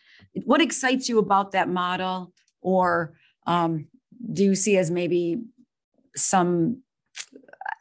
what 0.46 0.62
excites 0.62 1.10
you 1.10 1.20
about 1.20 1.52
that 1.52 1.70
model, 1.70 2.34
or 2.62 3.14
um, 3.48 3.88
do 4.34 4.44
you 4.44 4.56
see 4.56 4.78
as 4.78 4.92
maybe 4.92 5.42
some, 6.16 6.82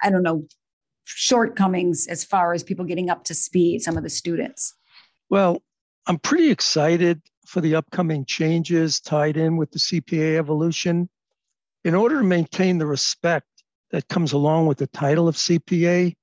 I 0.02 0.10
don't 0.10 0.22
know, 0.22 0.46
shortcomings 1.04 2.06
as 2.06 2.24
far 2.24 2.52
as 2.52 2.62
people 2.62 2.84
getting 2.84 3.10
up 3.10 3.24
to 3.24 3.34
speed, 3.34 3.82
some 3.82 3.96
of 3.96 4.02
the 4.02 4.10
students? 4.10 4.74
Well, 5.30 5.62
I'm 6.08 6.18
pretty 6.18 6.50
excited 6.50 7.20
for 7.44 7.60
the 7.60 7.74
upcoming 7.74 8.24
changes 8.24 8.98
tied 8.98 9.36
in 9.36 9.58
with 9.58 9.70
the 9.70 9.78
CPA 9.78 10.38
evolution. 10.38 11.10
In 11.84 11.94
order 11.94 12.16
to 12.18 12.24
maintain 12.24 12.78
the 12.78 12.86
respect 12.86 13.46
that 13.90 14.08
comes 14.08 14.32
along 14.32 14.66
with 14.66 14.78
the 14.78 14.86
title 14.86 15.28
of 15.28 15.36
CPA, 15.36 16.14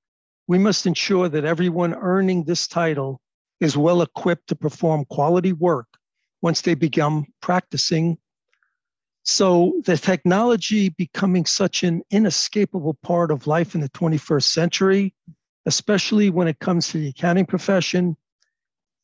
we 0.48 0.58
must 0.58 0.88
ensure 0.88 1.30
that 1.30 1.46
everyone 1.46 1.94
earning 1.94 2.44
this 2.44 2.68
title 2.68 3.22
is 3.60 3.78
well 3.78 4.02
equipped 4.02 4.48
to 4.48 4.56
perform 4.56 5.06
quality 5.06 5.54
work 5.54 5.88
once 6.42 6.62
they 6.62 6.74
become 6.74 7.28
practicing. 7.40 8.18
So, 9.22 9.82
the 9.86 9.98
technology 9.98 10.90
becoming 10.90 11.46
such 11.46 11.84
an 11.84 12.02
inescapable 12.10 12.96
part 13.04 13.30
of 13.30 13.46
life 13.46 13.76
in 13.76 13.82
the 13.82 13.90
21st 13.90 14.46
century, 14.46 15.14
especially 15.68 16.32
when 16.32 16.48
it 16.48 16.58
comes 16.58 16.88
to 16.90 16.98
the 16.98 17.10
accounting 17.10 17.46
profession, 17.46 18.18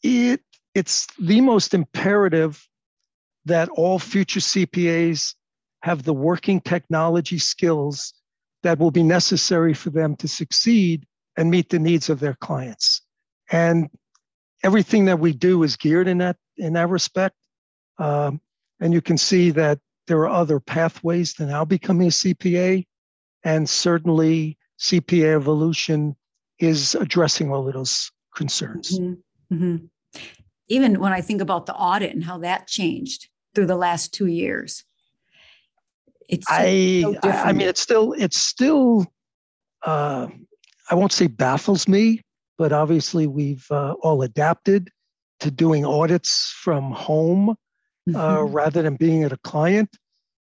it 0.04 0.42
it's 0.74 1.08
the 1.20 1.42
most 1.42 1.74
imperative 1.74 2.68
that 3.46 3.70
all 3.70 4.00
future 4.00 4.40
CPAs 4.40 5.36
have 5.82 6.04
the 6.04 6.14
working 6.14 6.62
technology 6.62 7.40
skills 7.40 8.14
that 8.64 8.80
will 8.80 8.92
be 8.92 9.04
necessary 9.04 9.74
for 9.74 9.90
them 9.90 10.16
to 10.18 10.28
succeed 10.28 11.06
and 11.36 11.50
meet 11.50 11.70
the 11.70 11.80
needs 11.80 12.10
of 12.10 12.20
their 12.20 12.36
clients. 12.36 13.02
And 13.52 13.90
everything 14.64 15.06
that 15.06 15.20
we 15.20 15.34
do 15.34 15.64
is 15.64 15.76
geared 15.76 16.08
in 16.08 16.20
that 16.20 16.38
in 16.58 16.74
that 16.74 16.90
respect. 16.90 17.36
Um, 17.98 18.40
and 18.80 18.94
you 18.94 19.02
can 19.02 19.18
see 19.18 19.50
that 19.52 19.80
there 20.08 20.20
are 20.20 20.30
other 20.30 20.60
pathways 20.60 21.34
to 21.36 21.46
now 21.46 21.66
becoming 21.66 22.08
a 22.08 22.12
CPA, 22.12 22.86
and 23.44 23.68
certainly 23.68 24.58
CPA 24.80 25.36
evolution 25.36 26.16
is 26.60 26.96
addressing 26.96 27.52
all 27.52 27.68
of 27.68 27.74
those 27.74 28.12
concerns. 28.36 29.00
Mm-hmm. 29.00 29.56
Mm-hmm 29.56 29.86
even 30.68 31.00
when 31.00 31.14
I 31.14 31.22
think 31.22 31.42
about 31.42 31.66
the 31.66 31.76
audit 31.76 32.14
and 32.14 32.24
how 32.24 32.38
that 32.40 32.68
changed 32.68 33.28
through 33.54 33.68
the 33.68 33.76
last 33.76 34.14
two 34.14 34.28
years. 34.28 34.84
It's 36.30 36.46
I, 36.50 37.02
so 37.02 37.30
I 37.30 37.52
mean, 37.52 37.68
it's 37.68 37.82
still, 37.82 38.14
it's 38.14 38.38
still, 38.38 39.06
uh, 39.84 40.28
I 40.90 40.96
won't 40.96 41.12
say 41.12 41.28
baffles 41.28 41.88
me, 41.88 42.22
but 42.58 42.72
obviously 42.72 43.28
we've 43.28 43.66
uh, 43.70 43.96
all 44.02 44.22
adapted 44.22 44.90
to 45.42 45.52
doing 45.52 45.86
audits 45.86 46.54
from 46.56 46.92
home 46.92 47.50
uh, 47.50 47.54
mm-hmm. 48.10 48.16
uh, 48.16 48.44
rather 48.44 48.82
than 48.82 48.96
being 48.96 49.24
at 49.24 49.34
a 49.34 49.38
client. 49.38 49.90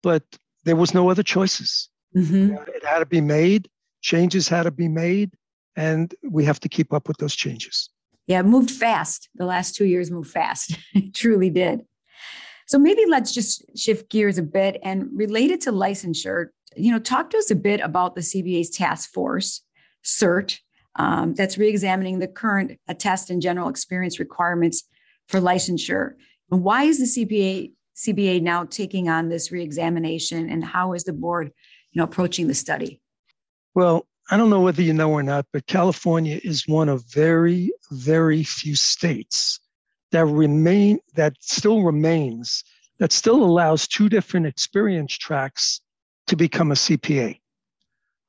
But 0.02 0.22
there 0.64 0.76
was 0.76 0.94
no 0.94 1.10
other 1.10 1.22
choices. 1.22 1.88
Mm-hmm. 2.16 2.56
It 2.68 2.84
had 2.84 3.00
to 3.00 3.06
be 3.06 3.20
made. 3.20 3.68
Changes 4.02 4.48
had 4.48 4.64
to 4.64 4.70
be 4.70 4.86
made, 4.86 5.32
and 5.76 6.14
we 6.22 6.44
have 6.44 6.60
to 6.60 6.68
keep 6.68 6.92
up 6.92 7.08
with 7.08 7.16
those 7.16 7.34
changes 7.34 7.88
yeah, 8.26 8.40
it 8.40 8.46
moved 8.46 8.70
fast. 8.70 9.28
The 9.34 9.46
last 9.46 9.74
two 9.74 9.84
years 9.84 10.10
moved 10.10 10.30
fast. 10.30 10.76
it 10.94 11.14
truly 11.14 11.50
did. 11.50 11.82
So 12.66 12.78
maybe 12.78 13.04
let's 13.06 13.32
just 13.32 13.64
shift 13.76 14.10
gears 14.10 14.38
a 14.38 14.42
bit 14.42 14.78
and 14.82 15.08
related 15.14 15.60
to 15.62 15.72
licensure, 15.72 16.46
you 16.76 16.90
know, 16.90 16.98
talk 16.98 17.30
to 17.30 17.36
us 17.36 17.50
a 17.50 17.56
bit 17.56 17.80
about 17.80 18.14
the 18.14 18.22
CBA's 18.22 18.70
task 18.70 19.12
force, 19.12 19.62
CERT, 20.02 20.58
um, 20.96 21.34
that's 21.34 21.56
reexamining 21.56 22.20
the 22.20 22.28
current 22.28 22.78
attest 22.88 23.28
and 23.28 23.42
general 23.42 23.68
experience 23.68 24.18
requirements 24.18 24.84
for 25.28 25.40
licensure. 25.40 26.12
And 26.50 26.62
why 26.62 26.84
is 26.84 26.98
the 26.98 27.26
CBA 27.26 27.72
CBA 27.96 28.42
now 28.42 28.64
taking 28.64 29.08
on 29.08 29.28
this 29.28 29.52
reexamination, 29.52 30.50
and 30.50 30.64
how 30.64 30.94
is 30.94 31.04
the 31.04 31.12
board, 31.12 31.52
you 31.92 32.00
know, 32.00 32.04
approaching 32.04 32.48
the 32.48 32.54
study? 32.54 33.00
Well, 33.74 34.06
I 34.30 34.36
don't 34.36 34.50
know 34.50 34.60
whether 34.60 34.82
you 34.82 34.94
know 34.94 35.10
or 35.10 35.22
not, 35.22 35.46
but 35.52 35.66
California 35.66 36.40
is 36.42 36.66
one 36.66 36.88
of 36.88 37.04
very, 37.12 37.72
very 37.90 38.42
few 38.42 38.74
states 38.74 39.60
that 40.12 40.24
remain 40.24 40.98
that 41.14 41.34
still 41.40 41.82
remains 41.82 42.64
that 42.98 43.12
still 43.12 43.42
allows 43.42 43.88
two 43.88 44.08
different 44.08 44.46
experience 44.46 45.12
tracks 45.12 45.80
to 46.28 46.36
become 46.36 46.70
a 46.70 46.74
CPA. 46.74 47.40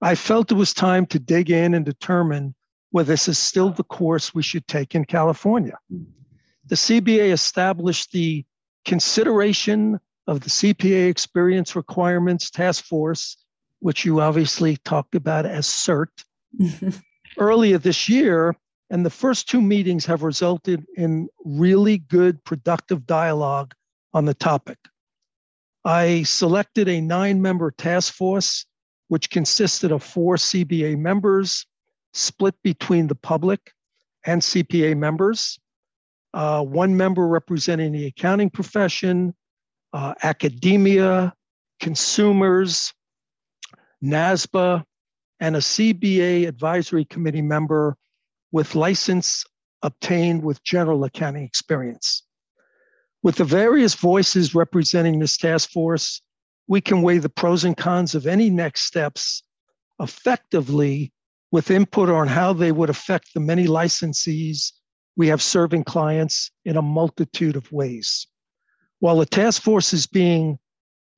I 0.01 0.15
felt 0.15 0.51
it 0.51 0.55
was 0.55 0.73
time 0.73 1.05
to 1.07 1.19
dig 1.19 1.49
in 1.49 1.73
and 1.73 1.85
determine 1.85 2.55
whether 2.89 3.13
this 3.13 3.27
is 3.27 3.37
still 3.37 3.69
the 3.69 3.83
course 3.83 4.33
we 4.33 4.43
should 4.43 4.67
take 4.67 4.95
in 4.95 5.05
California. 5.05 5.77
The 6.65 6.75
CBA 6.75 7.31
established 7.31 8.11
the 8.11 8.43
consideration 8.85 9.99
of 10.27 10.41
the 10.41 10.49
CPA 10.49 11.09
experience 11.09 11.75
requirements 11.75 12.49
task 12.49 12.83
force 12.83 13.37
which 13.85 14.03
you 14.03 14.19
obviously 14.19 14.77
talked 14.77 15.13
about 15.13 15.45
as 15.45 15.67
CERT, 15.67 16.07
earlier 17.37 17.77
this 17.77 18.09
year. 18.09 18.55
And 18.89 19.05
the 19.05 19.11
first 19.11 19.47
two 19.47 19.61
meetings 19.61 20.07
have 20.07 20.23
resulted 20.23 20.83
in 20.97 21.29
really 21.43 21.99
good, 21.99 22.43
productive 22.45 23.05
dialogue 23.05 23.75
on 24.11 24.25
the 24.25 24.33
topic. 24.33 24.79
I 25.85 26.23
selected 26.23 26.89
a 26.89 26.99
nine 26.99 27.43
member 27.43 27.69
task 27.69 28.11
force, 28.11 28.65
which 29.09 29.29
consisted 29.29 29.91
of 29.91 30.01
four 30.01 30.37
CBA 30.37 30.97
members, 30.97 31.67
split 32.11 32.55
between 32.63 33.05
the 33.05 33.13
public 33.13 33.71
and 34.25 34.41
CPA 34.41 34.97
members, 34.97 35.59
uh, 36.33 36.63
one 36.63 36.97
member 36.97 37.27
representing 37.27 37.91
the 37.91 38.07
accounting 38.07 38.49
profession, 38.49 39.35
uh, 39.93 40.15
academia, 40.23 41.35
consumers, 41.79 42.91
NASBA, 44.03 44.83
and 45.39 45.55
a 45.55 45.59
CBA 45.59 46.47
advisory 46.47 47.05
committee 47.05 47.41
member 47.41 47.97
with 48.51 48.75
license 48.75 49.43
obtained 49.81 50.43
with 50.43 50.63
general 50.63 51.03
accounting 51.03 51.43
experience. 51.43 52.23
With 53.21 53.35
the 53.35 53.43
various 53.43 53.95
voices 53.95 54.55
representing 54.55 55.19
this 55.19 55.37
task 55.37 55.69
force, 55.71 56.21
we 56.67 56.81
can 56.81 57.01
weigh 57.01 57.17
the 57.17 57.29
pros 57.29 57.63
and 57.63 57.75
cons 57.75 58.15
of 58.15 58.27
any 58.27 58.49
next 58.49 58.81
steps 58.81 59.43
effectively 59.99 61.11
with 61.51 61.71
input 61.71 62.09
on 62.09 62.27
how 62.27 62.53
they 62.53 62.71
would 62.71 62.89
affect 62.89 63.33
the 63.33 63.39
many 63.39 63.65
licensees 63.65 64.71
we 65.15 65.27
have 65.27 65.41
serving 65.41 65.83
clients 65.83 66.51
in 66.65 66.75
a 66.77 66.81
multitude 66.81 67.55
of 67.55 67.71
ways. 67.71 68.27
While 68.99 69.17
the 69.17 69.25
task 69.25 69.61
force 69.61 69.93
is 69.93 70.07
being 70.07 70.59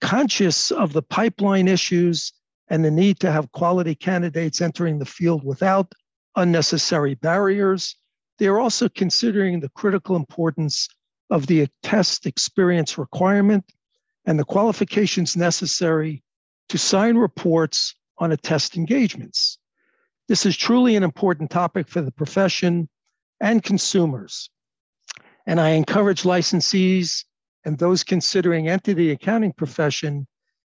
conscious 0.02 0.72
of 0.72 0.94
the 0.94 1.02
pipeline 1.02 1.68
issues 1.68 2.34
and 2.70 2.84
the 2.84 2.92
need 2.92 3.20
to 3.20 3.32
have 3.32 3.52
quality 3.52 3.96
candidates 3.96 4.62
entering 4.62 5.00
the 5.00 5.06
field 5.06 5.44
without 5.44 5.94
unnecessary 6.36 7.16
barriers, 7.16 7.96
they 8.38 8.48
are 8.48 8.60
also 8.60 8.90
considering 8.90 9.60
the 9.60 9.70
critical 9.70 10.16
importance 10.16 10.88
of 11.30 11.48
the 11.48 11.62
attest 11.62 12.26
experience 12.26 12.98
requirement 12.98 13.66
and 14.26 14.38
the 14.38 14.46
qualifications 14.46 15.36
necessary 15.36 16.24
to 16.70 16.78
sign 16.78 17.18
reports 17.18 17.96
on 18.18 18.32
attest 18.32 18.76
engagements. 18.76 19.58
This 20.28 20.46
is 20.46 20.58
truly 20.58 20.96
an 20.96 21.04
important 21.04 21.50
topic 21.50 21.88
for 21.88 22.02
the 22.02 22.12
profession 22.12 22.90
and 23.40 23.64
consumers. 23.64 24.50
And 25.46 25.62
I 25.62 25.70
encourage 25.70 26.24
licensees 26.24 27.24
and 27.64 27.78
those 27.78 28.04
considering 28.04 28.68
entering 28.68 28.94
the 28.94 29.12
accounting 29.12 29.54
profession 29.54 30.28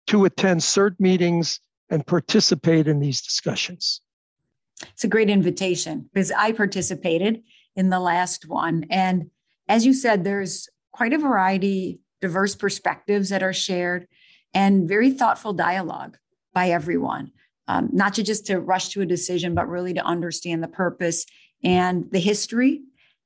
to 0.08 0.24
attend 0.24 0.60
CERT 0.60 0.98
meetings 0.98 1.60
and 1.90 2.06
participate 2.06 2.88
in 2.88 3.00
these 3.00 3.20
discussions. 3.20 4.00
It's 4.92 5.04
a 5.04 5.08
great 5.08 5.30
invitation 5.30 6.08
because 6.12 6.32
I 6.32 6.52
participated 6.52 7.42
in 7.76 7.90
the 7.90 8.00
last 8.00 8.48
one. 8.48 8.86
And 8.90 9.30
as 9.68 9.86
you 9.86 9.92
said, 9.92 10.24
there's 10.24 10.68
quite 10.92 11.12
a 11.12 11.18
variety, 11.18 12.00
diverse 12.20 12.54
perspectives 12.54 13.28
that 13.28 13.42
are 13.42 13.52
shared, 13.52 14.06
and 14.52 14.88
very 14.88 15.10
thoughtful 15.10 15.52
dialogue 15.52 16.16
by 16.52 16.70
everyone. 16.70 17.32
Um, 17.66 17.88
not 17.92 18.14
to 18.14 18.22
just 18.22 18.46
to 18.46 18.60
rush 18.60 18.90
to 18.90 19.00
a 19.00 19.06
decision, 19.06 19.54
but 19.54 19.68
really 19.68 19.94
to 19.94 20.04
understand 20.04 20.62
the 20.62 20.68
purpose 20.68 21.24
and 21.62 22.10
the 22.10 22.20
history, 22.20 22.82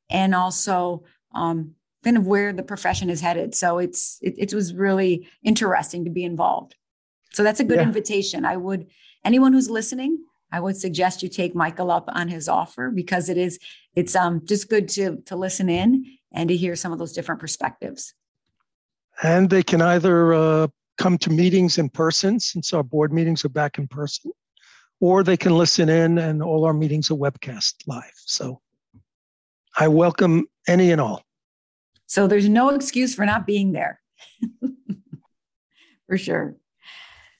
and 0.09 0.35
also 0.35 1.03
um, 1.35 1.75
kind 2.05 2.17
of 2.17 2.27
where 2.27 2.53
the 2.53 2.62
profession 2.62 3.11
is 3.11 3.21
headed. 3.21 3.55
So 3.55 3.79
it's 3.79 4.19
it, 4.23 4.35
it 4.38 4.55
was 4.55 4.73
really 4.73 5.29
interesting 5.43 6.05
to 6.05 6.11
be 6.11 6.25
involved. 6.25 6.77
So 7.38 7.45
that's 7.45 7.61
a 7.61 7.64
good 7.64 7.76
yeah. 7.76 7.85
invitation. 7.85 8.45
I 8.45 8.57
would 8.57 8.88
anyone 9.25 9.52
who's 9.52 9.71
listening, 9.71 10.18
I 10.50 10.59
would 10.59 10.76
suggest 10.76 11.23
you 11.23 11.28
take 11.28 11.54
Michael 11.54 11.88
up 11.88 12.07
on 12.09 12.26
his 12.26 12.49
offer 12.49 12.90
because 12.90 13.28
it 13.28 13.38
is 13.38 13.61
it's 13.95 14.16
um 14.16 14.45
just 14.45 14.68
good 14.68 14.88
to 14.88 15.18
to 15.26 15.37
listen 15.37 15.68
in 15.68 16.04
and 16.33 16.49
to 16.49 16.57
hear 16.57 16.75
some 16.75 16.92
of 16.92 16.99
those 16.99 17.12
different 17.12 17.40
perspectives. 17.40 18.12
And 19.23 19.50
they 19.50 19.62
can 19.62 19.80
either 19.80 20.35
uh, 20.35 20.66
come 21.00 21.16
to 21.18 21.30
meetings 21.30 21.78
in 21.78 21.90
person, 21.90 22.40
since 22.40 22.73
our 22.73 22.83
board 22.83 23.12
meetings 23.12 23.45
are 23.45 23.50
back 23.50 23.78
in 23.78 23.87
person, 23.87 24.33
or 24.99 25.23
they 25.23 25.37
can 25.37 25.57
listen 25.57 25.88
in, 25.88 26.18
and 26.18 26.42
all 26.42 26.64
our 26.64 26.75
meetings 26.75 27.09
are 27.09 27.14
webcast 27.14 27.75
live. 27.87 28.16
So 28.16 28.61
I 29.78 29.87
welcome 29.87 30.49
any 30.66 30.90
and 30.90 31.00
all. 31.00 31.23
So 32.07 32.26
there's 32.26 32.49
no 32.49 32.71
excuse 32.71 33.14
for 33.14 33.25
not 33.25 33.47
being 33.47 33.71
there. 33.71 34.00
for 36.09 36.18
sure. 36.18 36.57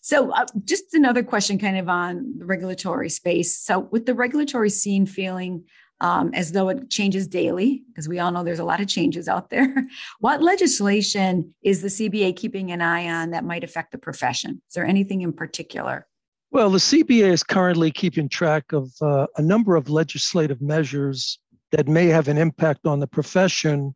So, 0.09 0.31
uh, 0.31 0.47
just 0.65 0.95
another 0.95 1.23
question 1.23 1.59
kind 1.59 1.77
of 1.77 1.87
on 1.87 2.39
the 2.39 2.47
regulatory 2.47 3.11
space. 3.11 3.55
So, 3.59 3.81
with 3.81 4.07
the 4.07 4.15
regulatory 4.15 4.71
scene 4.71 5.05
feeling 5.05 5.65
um, 6.01 6.31
as 6.33 6.53
though 6.53 6.71
it 6.71 6.89
changes 6.89 7.29
daily, 7.29 7.85
because 7.89 8.09
we 8.09 8.19
all 8.19 8.33
know 8.33 8.43
there's 8.43 8.59
a 8.59 8.65
lot 8.65 8.81
of 8.81 8.89
changes 8.89 9.29
out 9.29 9.51
there. 9.51 9.87
what 10.21 10.43
legislation 10.43 11.55
is 11.63 11.83
the 11.83 11.89
CBA 11.89 12.37
keeping 12.37 12.73
an 12.73 12.81
eye 12.81 13.07
on 13.07 13.33
that 13.33 13.45
might 13.45 13.63
affect 13.63 13.93
the 13.93 13.99
profession? 13.99 14.63
Is 14.67 14.75
there 14.75 14.87
anything 14.87 15.21
in 15.21 15.35
particular? 15.35 16.07
Well, 16.53 16.71
the 16.71 16.79
CBA 16.79 17.31
is 17.31 17.43
currently 17.43 17.91
keeping 17.91 18.31
track 18.31 18.73
of 18.73 18.91
uh, 19.03 19.27
a 19.37 19.43
number 19.43 19.77
of 19.77 19.91
legislative 19.91 20.63
measures 20.63 21.39
that 21.73 21.87
may 21.87 22.07
have 22.07 22.29
an 22.29 22.39
impact 22.39 22.87
on 22.87 23.01
the 23.01 23.07
profession 23.07 23.95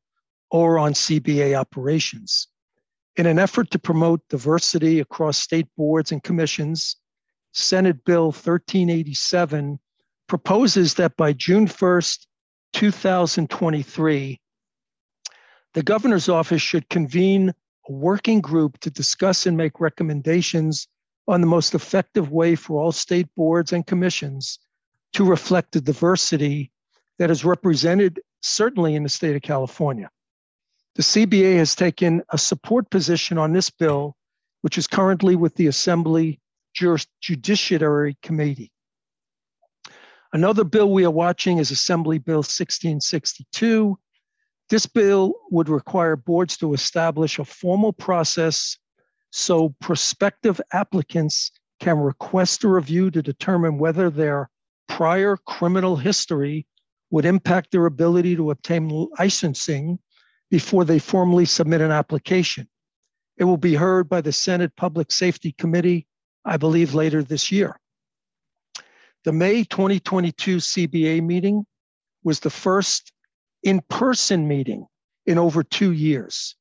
or 0.51 0.79
on 0.79 0.93
CBA 0.93 1.59
operations. 1.59 2.49
In 3.17 3.27
an 3.27 3.39
effort 3.39 3.71
to 3.73 3.79
promote 3.79 4.27
diversity 4.29 4.99
across 4.99 5.37
state 5.37 5.69
boards 5.77 6.13
and 6.13 6.23
commissions, 6.23 6.97
Senate 7.53 8.05
Bill 8.07 8.27
1387 8.27 9.79
proposes 10.29 10.95
that 10.95 11.15
by 11.19 11.35
June 11.35 11.67
1st, 11.67 12.27
2023, 12.73 14.41
the 15.75 15.83
governor's 15.83 16.31
office 16.31 16.63
should 16.63 16.89
convene 16.89 17.51
a 17.51 17.93
working 17.93 18.41
group 18.41 18.79
to 18.81 18.91
discuss 18.91 19.45
and 19.45 19.59
make 19.59 19.79
recommendations 19.79 20.89
on 21.29 21.43
the 21.43 21.47
most 21.47 21.75
effective 21.75 22.33
way 22.33 22.55
for 22.55 22.81
all 22.81 22.93
state 22.93 23.29
boards 23.37 23.75
and 23.75 23.87
commissions 23.87 24.59
to 25.13 25.25
reflect 25.25 25.73
the 25.73 25.83
diversity 25.83 26.73
that 27.19 27.31
is 27.31 27.45
represented 27.45 28.21
certainly 28.41 28.95
in 28.95 29.03
the 29.03 29.09
state 29.11 29.37
of 29.37 29.43
California. 29.43 30.11
The 30.95 31.03
CBA 31.03 31.57
has 31.57 31.75
taken 31.75 32.23
a 32.31 32.39
support 32.39 32.91
position 32.91 33.39
on 33.39 33.53
this 33.53 33.71
bill, 33.71 34.15
which 34.61 34.77
is 34.77 34.87
currently 34.87 35.37
with 35.37 35.55
the 35.55 35.67
Assembly 35.69 36.39
Judiciary 36.75 38.19
Committee. 38.23 38.73
Another 40.35 40.65
bill 40.65 40.91
we 40.91 41.05
are 41.05 41.11
watching 41.11 41.59
is 41.59 41.71
Assembly 41.71 42.19
Bill 42.19 42.39
1662. 42.39 43.99
This 44.69 44.87
bill 44.87 45.35
would 45.51 45.69
require 45.69 46.17
boards 46.17 46.57
to 46.59 46.75
establish 46.75 47.39
a 47.39 47.45
formal 47.45 47.93
process 47.93 48.77
so 49.31 49.75
prospective 49.81 50.61
applicants 50.73 51.53
can 51.81 51.99
request 51.99 52.65
a 52.65 52.69
review 52.69 53.11
to 53.11 53.23
determine 53.23 53.79
whether 53.79 54.11
their 54.11 54.51
prior 54.89 55.39
criminal 55.47 55.97
history 55.97 56.67
would 57.11 57.25
impact 57.25 57.71
their 57.71 57.87
ability 57.87 58.37
to 58.37 58.51
obtain 58.51 59.09
licensing 59.19 59.99
before 60.53 60.85
they 60.85 60.99
formally 60.99 61.47
submit 61.47 61.81
an 61.81 61.91
application. 61.91 62.69
It 63.39 63.45
will 63.45 63.57
be 63.57 63.75
heard 63.75 64.07
by 64.07 64.21
the 64.21 64.33
Senate 64.33 64.77
Public 64.77 65.11
Safety 65.11 65.53
Committee, 65.57 66.07
I 66.45 66.59
believe, 66.59 66.95
later 66.95 67.23
this 67.23 67.51
year. 67.51 67.81
The 69.25 69.33
May 69.33 69.65
2022 69.65 70.59
CBA 70.59 71.23
meeting 71.25 71.65
was 72.23 72.41
the 72.41 72.51
first 72.51 73.13
in 73.63 73.81
person 73.89 74.47
meeting 74.47 74.87
in 75.25 75.39
over 75.39 75.63
two 75.63 75.93
years. 75.93 76.55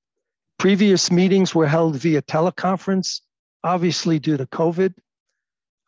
Previous 0.58 1.12
meetings 1.12 1.54
were 1.54 1.68
held 1.68 1.98
via 1.98 2.22
teleconference, 2.22 3.20
obviously 3.66 4.20
due 4.20 4.38
to 4.38 4.46
COVID. 4.46 4.94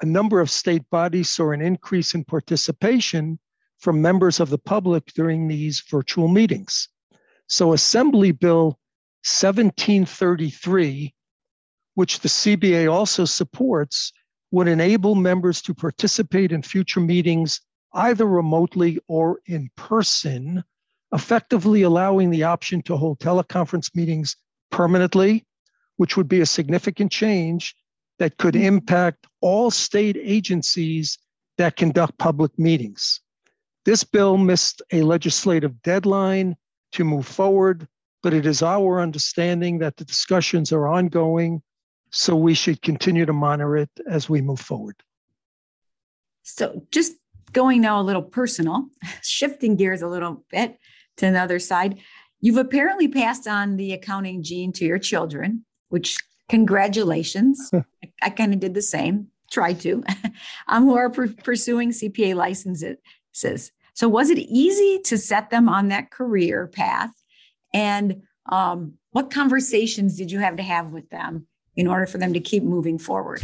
A 0.02 0.06
number 0.06 0.42
of 0.42 0.50
state 0.50 0.84
bodies 0.90 1.30
saw 1.30 1.52
an 1.52 1.62
increase 1.62 2.16
in 2.16 2.26
participation 2.26 3.40
from 3.80 4.02
members 4.02 4.42
of 4.42 4.50
the 4.50 4.58
public 4.58 5.06
during 5.14 5.48
these 5.48 5.82
virtual 5.90 6.28
meetings. 6.28 6.90
So, 7.54 7.72
Assembly 7.74 8.32
Bill 8.32 8.80
1733, 9.22 11.14
which 11.94 12.20
the 12.22 12.28
CBA 12.28 12.92
also 12.92 13.26
supports, 13.26 14.12
would 14.50 14.68
enable 14.68 15.14
members 15.14 15.62
to 15.62 15.76
participate 15.76 16.52
in 16.52 16.64
future 16.64 17.00
meetings 17.00 17.62
either 17.94 18.26
remotely 18.26 18.98
or 19.08 19.40
in 19.46 19.70
person, 19.76 20.64
effectively 21.14 21.84
allowing 21.84 22.32
the 22.32 22.42
option 22.42 22.82
to 22.82 22.98
hold 22.98 23.20
teleconference 23.20 23.96
meetings 23.96 24.36
permanently, 24.72 25.46
which 25.98 26.18
would 26.18 26.28
be 26.28 26.42
a 26.42 26.48
significant 26.48 27.12
change 27.12 27.76
that 28.18 28.38
could 28.38 28.56
mm-hmm. 28.56 28.78
impact 28.78 29.28
all 29.42 29.70
state 29.70 30.18
agencies 30.20 31.20
that 31.60 31.76
conduct 31.76 32.18
public 32.18 32.58
meetings. 32.58 33.22
This 33.86 34.04
bill 34.04 34.38
missed 34.40 34.82
a 34.92 35.04
legislative 35.04 35.84
deadline 35.84 36.58
to 36.94 37.04
move 37.04 37.28
forward, 37.28 37.88
but 38.22 38.34
it 38.34 38.46
is 38.46 38.64
our 38.64 39.02
understanding 39.02 39.80
that 39.80 39.98
the 39.98 40.06
discussions 40.06 40.72
are 40.72 40.88
ongoing 40.88 41.62
so 42.10 42.36
we 42.36 42.54
should 42.54 42.82
continue 42.82 43.26
to 43.26 43.34
monitor 43.34 43.76
it 43.76 43.90
as 44.08 44.30
we 44.30 44.42
move 44.42 44.60
forward. 44.60 44.96
So, 46.44 46.86
just 46.92 47.14
going 47.52 47.82
now 47.82 48.00
a 48.00 48.04
little 48.04 48.22
personal, 48.22 48.88
shifting 49.24 49.76
gears 49.76 50.02
a 50.02 50.08
little 50.08 50.46
bit 50.52 50.78
to 51.18 51.26
another 51.26 51.60
side, 51.60 52.00
you've 52.40 52.58
apparently 52.58 53.08
passed 53.08 53.48
on 53.48 53.78
the 53.78 53.94
accounting 53.94 54.44
gene 54.44 54.72
to 54.74 54.86
your 54.86 55.00
children, 55.00 55.66
which 55.90 56.18
congratulations. 56.50 57.72
I 58.22 58.30
kind 58.30 58.54
of 58.54 58.60
did 58.60 58.74
the 58.74 58.82
same, 58.82 59.28
tried 59.50 59.80
to, 59.82 60.04
um, 60.68 60.84
who 60.84 60.96
are 60.96 61.10
pursuing 61.10 61.92
CPA 61.92 62.36
licenses. 62.36 63.72
So, 63.94 64.10
was 64.10 64.30
it 64.30 64.40
easy 64.40 65.00
to 65.06 65.18
set 65.18 65.50
them 65.50 65.70
on 65.70 65.90
that 65.90 66.12
career 66.12 66.68
path? 66.68 67.12
And 67.74 68.24
um, 68.48 68.94
what 69.12 69.32
conversations 69.32 70.18
did 70.18 70.32
you 70.32 70.40
have 70.40 70.58
to 70.58 70.64
have 70.64 70.92
with 70.92 71.10
them 71.10 71.48
in 71.76 71.88
order 71.88 72.06
for 72.06 72.18
them 72.18 72.34
to 72.34 72.40
keep 72.40 72.64
moving 72.64 72.98
forward? 72.98 73.42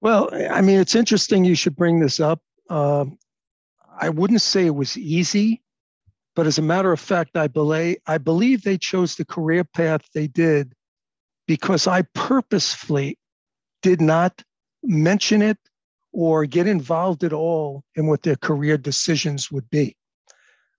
Well, 0.00 0.30
I 0.50 0.60
mean, 0.60 0.78
it's 0.78 0.94
interesting 0.94 1.44
you 1.44 1.54
should 1.54 1.76
bring 1.76 2.00
this 2.00 2.20
up. 2.20 2.40
Uh, 2.70 3.06
I 4.00 4.10
wouldn't 4.10 4.42
say 4.42 4.66
it 4.66 4.74
was 4.74 4.96
easy, 4.96 5.62
but 6.36 6.46
as 6.46 6.58
a 6.58 6.62
matter 6.62 6.92
of 6.92 7.00
fact, 7.00 7.36
I 7.36 7.48
believe, 7.48 7.96
I 8.06 8.18
believe 8.18 8.62
they 8.62 8.78
chose 8.78 9.16
the 9.16 9.24
career 9.24 9.64
path 9.64 10.02
they 10.14 10.28
did 10.28 10.72
because 11.46 11.86
I 11.86 12.02
purposefully 12.14 13.18
did 13.82 14.00
not 14.00 14.42
mention 14.84 15.42
it 15.42 15.58
or 16.12 16.46
get 16.46 16.66
involved 16.66 17.24
at 17.24 17.32
all 17.32 17.84
in 17.94 18.06
what 18.06 18.22
their 18.22 18.36
career 18.36 18.78
decisions 18.78 19.50
would 19.50 19.68
be. 19.70 19.96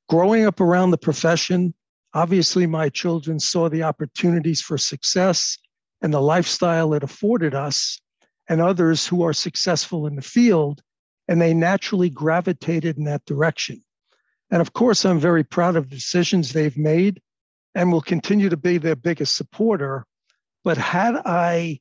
Growing 0.07 0.45
up 0.45 0.59
around 0.59 0.91
the 0.91 0.97
profession, 0.97 1.73
obviously 2.13 2.65
my 2.65 2.89
children 2.89 3.39
saw 3.39 3.69
the 3.69 3.83
opportunities 3.83 4.61
for 4.61 4.77
success 4.77 5.57
and 6.01 6.13
the 6.13 6.21
lifestyle 6.21 6.93
it 6.93 7.03
afforded 7.03 7.53
us 7.53 7.99
and 8.47 8.61
others 8.61 9.05
who 9.05 9.21
are 9.21 9.33
successful 9.33 10.07
in 10.07 10.15
the 10.15 10.21
field, 10.21 10.81
and 11.27 11.39
they 11.39 11.53
naturally 11.53 12.09
gravitated 12.09 12.97
in 12.97 13.03
that 13.03 13.23
direction. 13.25 13.79
And 14.49 14.61
of 14.61 14.73
course, 14.73 15.05
I'm 15.05 15.19
very 15.19 15.43
proud 15.43 15.75
of 15.75 15.89
the 15.89 15.95
decisions 15.95 16.51
they've 16.51 16.77
made 16.77 17.21
and 17.75 17.91
will 17.91 18.01
continue 18.01 18.49
to 18.49 18.57
be 18.57 18.79
their 18.79 18.95
biggest 18.95 19.35
supporter. 19.35 20.05
But 20.63 20.77
had 20.77 21.15
I 21.25 21.79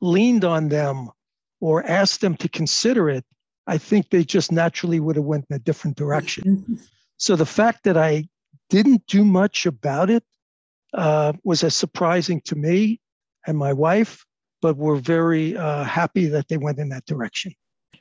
leaned 0.00 0.44
on 0.44 0.68
them 0.70 1.10
or 1.60 1.84
asked 1.86 2.20
them 2.20 2.36
to 2.36 2.48
consider 2.48 3.08
it, 3.08 3.24
I 3.66 3.78
think 3.78 4.10
they 4.10 4.24
just 4.24 4.52
naturally 4.52 5.00
would 5.00 5.16
have 5.16 5.24
went 5.24 5.46
in 5.50 5.56
a 5.56 5.58
different 5.58 5.96
direction. 5.96 6.58
Mm-hmm. 6.58 6.74
So 7.16 7.36
the 7.36 7.46
fact 7.46 7.84
that 7.84 7.96
I 7.96 8.28
didn't 8.70 9.06
do 9.06 9.24
much 9.24 9.66
about 9.66 10.10
it 10.10 10.24
uh, 10.94 11.32
was 11.44 11.64
as 11.64 11.76
surprising 11.76 12.40
to 12.42 12.56
me 12.56 13.00
and 13.46 13.58
my 13.58 13.72
wife, 13.72 14.24
but 14.62 14.76
we're 14.76 14.96
very 14.96 15.56
uh, 15.56 15.84
happy 15.84 16.26
that 16.26 16.48
they 16.48 16.56
went 16.56 16.78
in 16.78 16.88
that 16.90 17.04
direction. 17.06 17.52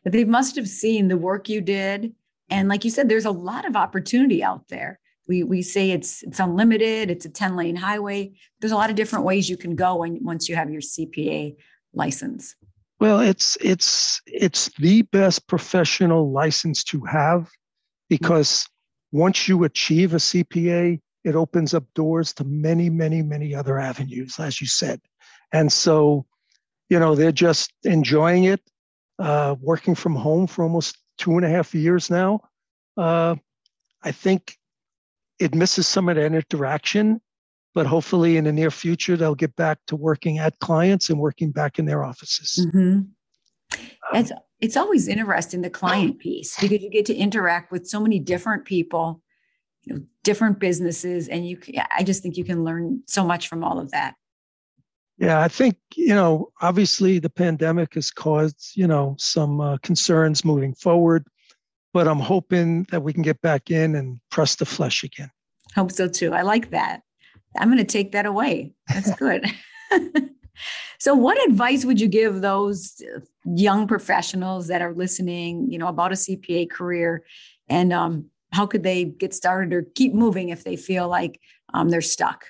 They 0.04 0.24
must 0.24 0.56
have 0.56 0.68
seen 0.68 1.08
the 1.10 1.18
work 1.18 1.50
you 1.50 1.62
did 1.62 2.14
and 2.50 2.70
like 2.70 2.86
you 2.86 2.92
said, 2.92 3.10
there's 3.10 3.26
a 3.26 3.32
lot 3.32 3.66
of 3.66 3.76
opportunity 3.76 4.44
out 4.44 4.68
there. 4.70 5.00
We, 5.28 5.44
we 5.44 5.62
say 5.62 5.92
it's 5.92 6.24
it's 6.24 6.40
unlimited, 6.40 7.12
it's 7.12 7.26
a 7.26 7.30
10 7.30 7.58
lane 7.58 7.76
highway. 7.76 8.34
There's 8.62 8.72
a 8.72 8.76
lot 8.76 8.90
of 8.90 8.96
different 8.96 9.26
ways 9.26 9.50
you 9.50 9.58
can 9.58 9.76
go 9.76 9.98
when, 9.98 10.24
once 10.24 10.48
you 10.48 10.56
have 10.56 10.70
your 10.70 10.82
CPA 10.82 11.56
license. 11.94 12.56
Well, 13.00 13.20
it's 13.20 13.58
it's 13.62 14.22
it's 14.26 14.70
the 14.80 15.04
best 15.04 15.48
professional 15.48 16.32
license 16.32 16.84
to 16.86 17.02
have 17.06 17.50
because 18.10 18.68
once 19.12 19.48
you 19.48 19.64
achieve 19.64 20.14
a 20.14 20.18
CPA, 20.18 21.00
it 21.24 21.36
opens 21.36 21.74
up 21.74 21.84
doors 21.94 22.34
to 22.34 22.44
many, 22.44 22.90
many, 22.90 23.22
many 23.22 23.54
other 23.54 23.80
avenues, 23.80 24.40
as 24.40 24.60
you 24.60 24.68
said. 24.68 25.00
And 25.52 25.72
so, 25.72 26.26
you 26.90 27.00
know, 27.00 27.16
they're 27.16 27.32
just 27.32 27.72
enjoying 27.84 28.46
it, 28.46 28.62
uh, 29.20 29.56
working 29.62 29.96
from 29.96 30.16
home 30.16 30.48
for 30.48 30.64
almost 30.64 30.98
two 31.18 31.32
and 31.38 31.46
a 31.46 31.50
half 31.50 31.76
years 31.76 32.10
now. 32.10 32.42
Uh, 32.96 33.36
I 34.04 34.12
think 34.12 34.58
it 35.40 35.54
misses 35.54 35.88
some 35.88 36.10
of 36.10 36.16
that 36.16 36.34
interaction, 36.34 37.22
but 37.78 37.86
hopefully 37.86 38.38
in 38.38 38.46
the 38.46 38.52
near 38.52 38.72
future, 38.72 39.16
they'll 39.16 39.36
get 39.36 39.56
back 39.56 39.78
to 39.86 39.96
working 39.96 40.40
at 40.40 40.58
clients 40.58 41.12
and 41.12 41.20
working 41.20 41.52
back 41.52 41.78
in 41.78 41.86
their 41.86 42.04
offices. 42.04 42.66
Mm-hmm. 42.66 43.02
It's, 44.16 44.32
it's 44.60 44.76
always 44.76 45.08
interesting, 45.08 45.62
the 45.62 45.70
client 45.70 46.18
piece, 46.20 46.60
because 46.60 46.82
you 46.82 46.90
get 46.90 47.06
to 47.06 47.16
interact 47.16 47.72
with 47.72 47.88
so 47.88 48.00
many 48.00 48.18
different 48.18 48.66
people, 48.66 49.22
you 49.84 49.94
know, 49.94 50.02
different 50.24 50.58
businesses, 50.58 51.28
and 51.28 51.48
you, 51.48 51.60
I 51.96 52.02
just 52.02 52.24
think 52.24 52.36
you 52.36 52.44
can 52.44 52.64
learn 52.64 53.04
so 53.06 53.24
much 53.24 53.48
from 53.48 53.64
all 53.64 53.80
of 53.80 53.92
that. 53.92 54.16
Yeah, 55.20 55.40
I 55.40 55.48
think, 55.48 55.78
you 55.96 56.16
know, 56.16 56.50
obviously 56.64 57.20
the 57.20 57.30
pandemic 57.30 57.94
has 57.94 58.10
caused, 58.10 58.72
you 58.74 58.88
know, 58.88 59.16
some 59.20 59.62
uh, 59.62 59.78
concerns 59.84 60.44
moving 60.44 60.74
forward, 60.74 61.28
but 61.94 62.08
I'm 62.08 62.22
hoping 62.22 62.88
that 62.90 63.04
we 63.04 63.14
can 63.14 63.22
get 63.22 63.40
back 63.44 63.70
in 63.70 63.94
and 63.94 64.20
press 64.32 64.56
the 64.56 64.66
flesh 64.66 65.04
again. 65.04 65.30
Hope 65.76 65.92
so 65.92 66.08
too. 66.08 66.34
I 66.34 66.42
like 66.42 66.72
that. 66.72 67.04
I'm 67.56 67.70
going 67.70 67.78
to 67.78 67.84
take 67.84 68.12
that 68.12 68.26
away. 68.26 68.74
That's 68.88 69.14
good. 69.16 69.46
so 71.00 71.14
what 71.14 71.44
advice 71.50 71.86
would 71.86 72.00
you 72.00 72.08
give 72.08 72.42
those 72.42 73.02
young 73.46 73.88
professionals 73.88 74.68
that 74.68 74.82
are 74.82 74.94
listening, 74.94 75.72
you 75.72 75.78
know, 75.78 75.88
about 75.88 76.12
a 76.12 76.16
CPA 76.16 76.70
career 76.70 77.24
and 77.70 77.94
um, 77.94 78.26
how 78.52 78.66
could 78.66 78.84
they 78.84 79.06
get 79.06 79.34
started 79.34 79.74
or 79.74 79.84
keep 79.96 80.14
moving 80.14 80.50
if 80.50 80.64
they 80.64 80.76
feel 80.76 81.08
like 81.08 81.40
um, 81.74 81.90
they're 81.90 82.02
stuck? 82.02 82.46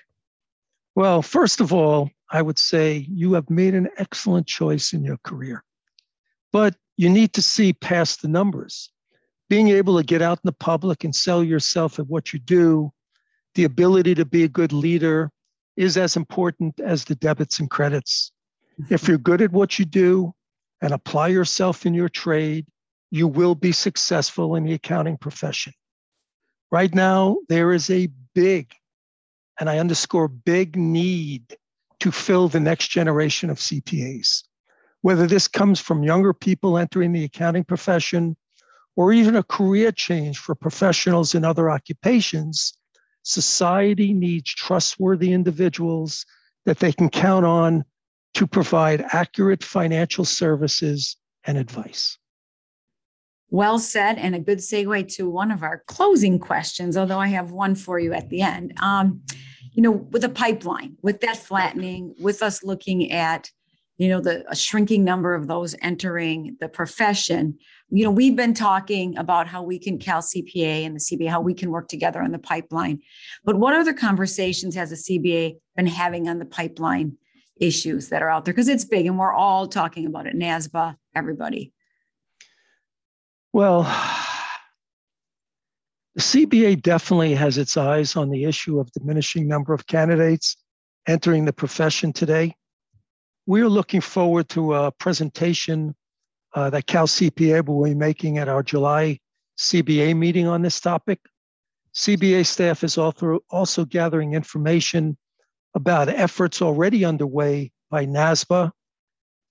Well, 0.95 1.21
first 1.21 1.61
of 1.61 1.73
all, 1.73 2.09
I 2.31 2.41
would 2.41 2.59
say 2.59 3.05
you 3.09 3.33
have 3.33 3.49
made 3.49 3.73
an 3.73 3.89
excellent 3.97 4.47
choice 4.47 4.93
in 4.93 5.03
your 5.03 5.17
career. 5.23 5.63
But 6.51 6.75
you 6.97 7.09
need 7.09 7.33
to 7.33 7.41
see 7.41 7.73
past 7.73 8.21
the 8.21 8.27
numbers. 8.27 8.89
Being 9.49 9.69
able 9.69 9.97
to 9.97 10.03
get 10.03 10.21
out 10.21 10.39
in 10.39 10.47
the 10.47 10.51
public 10.53 11.03
and 11.03 11.15
sell 11.15 11.43
yourself 11.43 11.99
at 11.99 12.07
what 12.07 12.33
you 12.33 12.39
do, 12.39 12.91
the 13.57 13.63
ability 13.63 14.13
to 14.13 14.23
be 14.23 14.43
a 14.43 14.47
good 14.47 14.71
leader 14.71 15.31
is 15.75 15.97
as 15.97 16.15
important 16.15 16.79
as 16.79 17.03
the 17.03 17.15
debits 17.15 17.59
and 17.59 17.71
credits. 17.71 18.31
Mm-hmm. 18.79 18.93
If 18.93 19.07
you're 19.07 19.17
good 19.17 19.41
at 19.41 19.51
what 19.51 19.79
you 19.79 19.83
do 19.83 20.33
and 20.79 20.93
apply 20.93 21.29
yourself 21.29 21.83
in 21.83 21.95
your 21.95 22.07
trade, 22.07 22.67
you 23.09 23.27
will 23.27 23.55
be 23.55 23.71
successful 23.71 24.55
in 24.55 24.63
the 24.63 24.73
accounting 24.73 25.17
profession. 25.17 25.73
Right 26.71 26.93
now, 26.93 27.37
there 27.49 27.73
is 27.73 27.89
a 27.89 28.09
big, 28.35 28.71
and 29.59 29.71
I 29.71 29.79
underscore 29.79 30.27
big 30.27 30.75
need 30.75 31.57
to 32.01 32.11
fill 32.11 32.49
the 32.49 32.59
next 32.59 32.89
generation 32.89 33.49
of 33.49 33.57
CPAs. 33.57 34.43
Whether 35.01 35.25
this 35.25 35.47
comes 35.47 35.79
from 35.79 36.03
younger 36.03 36.33
people 36.33 36.77
entering 36.77 37.11
the 37.11 37.23
accounting 37.23 37.63
profession 37.63 38.37
or 38.95 39.11
even 39.11 39.35
a 39.35 39.41
career 39.41 39.91
change 39.91 40.37
for 40.37 40.53
professionals 40.53 41.33
in 41.33 41.43
other 41.43 41.71
occupations, 41.71 42.76
society 43.27 44.13
needs 44.13 44.53
trustworthy 44.53 45.33
individuals 45.33 46.25
that 46.65 46.79
they 46.79 46.93
can 46.93 47.09
count 47.09 47.45
on 47.45 47.83
to 48.33 48.47
provide 48.47 49.05
accurate 49.11 49.63
financial 49.63 50.23
services 50.23 51.17
and 51.45 51.57
advice. 51.57 52.17
Well 53.49 53.79
said, 53.79 54.17
and 54.17 54.33
a 54.33 54.39
good 54.39 54.59
segue 54.59 55.13
to 55.15 55.29
one 55.29 55.51
of 55.51 55.61
our 55.61 55.83
closing 55.87 56.39
questions, 56.39 56.95
although 56.95 57.19
I 57.19 57.27
have 57.27 57.51
one 57.51 57.75
for 57.75 57.99
you 57.99 58.13
at 58.13 58.29
the 58.29 58.41
end. 58.41 58.73
Um, 58.81 59.21
you 59.73 59.81
know, 59.81 59.91
with 59.91 60.23
a 60.23 60.29
pipeline, 60.29 60.97
with 61.01 61.19
that 61.21 61.37
flattening, 61.37 62.15
with 62.19 62.41
us 62.41 62.63
looking 62.63 63.11
at, 63.11 63.51
you 63.97 64.07
know, 64.07 64.21
the 64.21 64.43
a 64.49 64.55
shrinking 64.55 65.03
number 65.03 65.33
of 65.33 65.47
those 65.47 65.75
entering 65.81 66.55
the 66.59 66.69
profession, 66.69 67.57
you 67.89 68.03
know, 68.03 68.11
we've 68.11 68.35
been 68.35 68.53
talking 68.53 69.17
about 69.17 69.47
how 69.47 69.63
we 69.63 69.79
can 69.79 69.97
Cal 69.97 70.21
CPA 70.21 70.85
and 70.85 70.95
the 70.95 70.99
CBA, 70.99 71.29
how 71.29 71.41
we 71.41 71.53
can 71.53 71.71
work 71.71 71.87
together 71.87 72.21
on 72.21 72.31
the 72.31 72.39
pipeline. 72.39 73.01
But 73.43 73.57
what 73.57 73.73
other 73.73 73.93
conversations 73.93 74.75
has 74.75 74.89
the 74.89 74.95
CBA 74.95 75.57
been 75.75 75.87
having 75.87 76.27
on 76.27 76.39
the 76.39 76.45
pipeline 76.45 77.17
issues 77.59 78.09
that 78.09 78.21
are 78.21 78.29
out 78.29 78.45
there? 78.45 78.53
Because 78.53 78.67
it's 78.67 78.85
big 78.85 79.07
and 79.07 79.17
we're 79.17 79.33
all 79.33 79.67
talking 79.67 80.05
about 80.05 80.27
it. 80.27 80.35
NASBA, 80.35 80.95
everybody. 81.15 81.73
Well, 83.53 83.83
the 86.13 86.21
CBA 86.21 86.81
definitely 86.81 87.33
has 87.35 87.57
its 87.57 87.77
eyes 87.77 88.15
on 88.15 88.29
the 88.29 88.43
issue 88.43 88.79
of 88.79 88.91
diminishing 88.91 89.47
number 89.47 89.73
of 89.73 89.87
candidates 89.87 90.57
entering 91.07 91.45
the 91.45 91.53
profession 91.53 92.11
today. 92.11 92.53
We 93.47 93.61
are 93.61 93.69
looking 93.69 94.01
forward 94.01 94.49
to 94.49 94.73
a 94.73 94.91
presentation 94.91 95.95
uh, 96.53 96.69
that 96.69 96.85
Cal 96.85 97.07
CPA 97.07 97.65
will 97.65 97.85
be 97.85 97.95
making 97.95 98.39
at 98.39 98.49
our 98.49 98.61
July 98.61 99.21
CBA 99.57 100.17
meeting 100.17 100.47
on 100.47 100.63
this 100.63 100.81
topic. 100.81 101.21
CBA 101.95 102.45
staff 102.45 102.83
is 102.83 102.97
also, 102.97 103.39
also 103.49 103.85
gathering 103.85 104.33
information 104.33 105.17
about 105.73 106.09
efforts 106.09 106.61
already 106.61 107.05
underway 107.05 107.71
by 107.89 108.05
NASBA, 108.05 108.69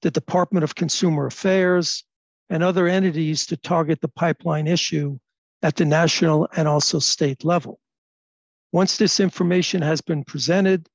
the 0.02 0.10
Department 0.10 0.62
of 0.62 0.74
Consumer 0.74 1.26
Affairs, 1.26 2.04
and 2.50 2.62
other 2.62 2.86
entities 2.86 3.46
to 3.46 3.56
target 3.56 4.02
the 4.02 4.08
pipeline 4.08 4.66
issue 4.66 5.18
at 5.62 5.76
the 5.76 5.86
national 5.86 6.48
and 6.54 6.68
also 6.68 6.98
state 6.98 7.44
level. 7.44 7.80
Once 8.72 8.98
this 8.98 9.20
information 9.20 9.80
has 9.80 10.02
been 10.02 10.22
presented, 10.22 10.86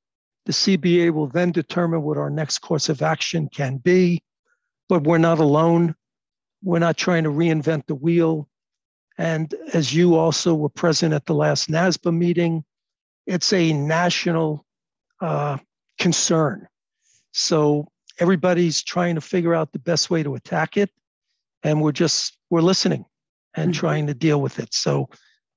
the 0.46 0.52
CBA 0.52 1.12
will 1.12 1.28
then 1.28 1.52
determine 1.52 2.02
what 2.02 2.18
our 2.18 2.30
next 2.30 2.60
course 2.60 2.90
of 2.90 3.02
action 3.02 3.50
can 3.54 3.78
be. 3.78 4.24
But 4.90 5.04
we're 5.04 5.18
not 5.18 5.40
alone. 5.40 5.96
We're 6.64 6.80
not 6.80 6.98
trying 6.98 7.24
to 7.24 7.30
reinvent 7.30 7.88
the 7.88 7.96
wheel. 7.96 8.50
And 9.18 9.54
as 9.74 9.94
you 9.94 10.16
also 10.16 10.56
were 10.56 10.70
present 10.70 11.14
at 11.14 11.26
the 11.26 11.34
last 11.34 11.70
NASBA 11.70 12.16
meeting, 12.16 12.64
it's 13.26 13.54
a 13.54 13.72
national 13.74 14.66
uh, 15.22 15.58
concern. 16.00 16.68
So 17.32 17.88
everybody's 18.20 18.84
trying 18.84 19.16
to 19.16 19.22
figure 19.22 19.54
out 19.54 19.72
the 19.72 19.80
best 19.80 20.10
way 20.10 20.24
to 20.24 20.36
attack 20.36 20.78
it. 20.78 20.90
And 21.64 21.82
we're 21.82 21.92
just, 21.92 22.38
we're 22.50 22.62
listening 22.62 23.06
and 23.56 23.72
mm-hmm. 23.72 23.80
trying 23.80 24.08
to 24.08 24.14
deal 24.14 24.42
with 24.42 24.60
it. 24.60 24.74
So 24.74 25.10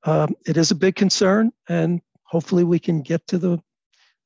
um, 0.05 0.35
it 0.47 0.57
is 0.57 0.71
a 0.71 0.75
big 0.75 0.97
concern, 0.97 1.51
and 1.69 2.01
hopefully 2.25 2.65
we 2.65 2.79
can 2.79 3.01
get 3.01 3.27
to 3.29 3.39
the 3.39 3.59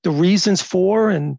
the 0.03 0.11
reasons 0.11 0.63
for 0.63 1.11
and 1.11 1.39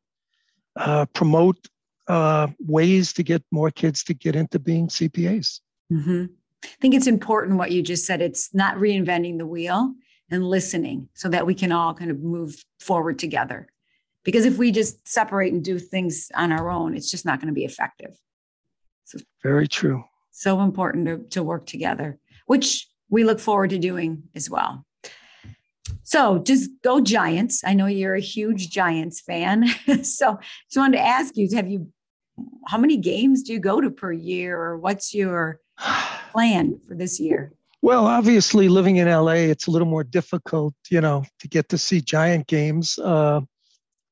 uh, 0.76 1.06
promote 1.14 1.68
uh, 2.08 2.48
ways 2.60 3.14
to 3.14 3.24
get 3.24 3.44
more 3.52 3.72
kids 3.72 4.04
to 4.06 4.14
get 4.14 4.36
into 4.36 4.60
being 4.60 4.88
CPAs. 4.88 5.60
Mm-hmm. 5.92 6.26
I 6.64 6.68
think 6.82 6.94
it's 6.94 7.08
important 7.08 7.58
what 7.58 7.72
you 7.72 7.82
just 7.82 8.06
said. 8.06 8.22
It's 8.22 8.54
not 8.54 8.76
reinventing 8.78 9.38
the 9.38 9.46
wheel. 9.46 9.94
and 10.32 10.48
listening 10.48 11.10
so 11.16 11.28
that 11.30 11.46
we 11.46 11.56
can 11.56 11.72
all 11.72 11.94
kind 11.94 12.12
of 12.12 12.20
move 12.20 12.64
forward 12.80 13.18
together. 13.18 13.68
Because 14.24 14.46
if 14.46 14.58
we 14.58 14.72
just 14.72 15.08
separate 15.08 15.54
and 15.54 15.64
do 15.64 15.80
things 15.80 16.30
on 16.36 16.52
our 16.52 16.70
own, 16.70 16.96
it's 16.96 17.10
just 17.10 17.26
not 17.26 17.40
going 17.40 17.48
to 17.48 17.54
be 17.54 17.66
effective. 17.66 18.16
So, 19.06 19.18
Very 19.42 19.68
true. 19.68 20.04
So 20.32 20.62
important 20.62 21.08
to, 21.08 21.18
to 21.30 21.44
work 21.44 21.66
together, 21.66 22.20
which 22.46 22.88
we 23.10 23.24
look 23.24 23.40
forward 23.40 23.72
to 23.72 23.80
doing 23.80 24.24
as 24.36 24.50
well. 24.50 24.86
So 26.04 26.40
just 26.40 26.70
go 26.84 27.00
Giants. 27.02 27.64
I 27.64 27.74
know 27.74 27.86
you're 27.86 28.16
a 28.16 28.22
huge 28.22 28.70
Giants 28.70 29.22
fan. 29.22 29.68
so 30.04 30.40
just 30.68 30.78
wanted 30.78 30.98
to 30.98 31.06
ask 31.06 31.38
you, 31.38 31.48
have 31.56 31.70
you 31.70 31.92
how 32.68 32.78
many 32.78 32.98
games 32.98 33.44
do 33.44 33.54
you 33.54 33.60
go 33.60 33.82
to 33.82 33.90
per 33.90 34.12
year 34.12 34.58
or 34.58 34.78
what's 34.78 35.14
your 35.14 35.60
plan 36.32 36.80
for 36.88 36.96
this 36.96 37.20
year? 37.20 37.54
Well, 37.82 38.06
obviously, 38.06 38.68
living 38.68 38.98
in 38.98 39.08
LA, 39.08 39.48
it's 39.48 39.68
a 39.68 39.72
little 39.72 39.88
more 39.88 40.04
difficult, 40.04 40.74
you 40.90 41.00
know, 41.00 41.24
to 41.40 41.48
get 41.48 41.70
to 41.70 41.78
see 41.78 42.02
Giant 42.02 42.48
games. 42.48 43.00
Uh, 43.00 43.42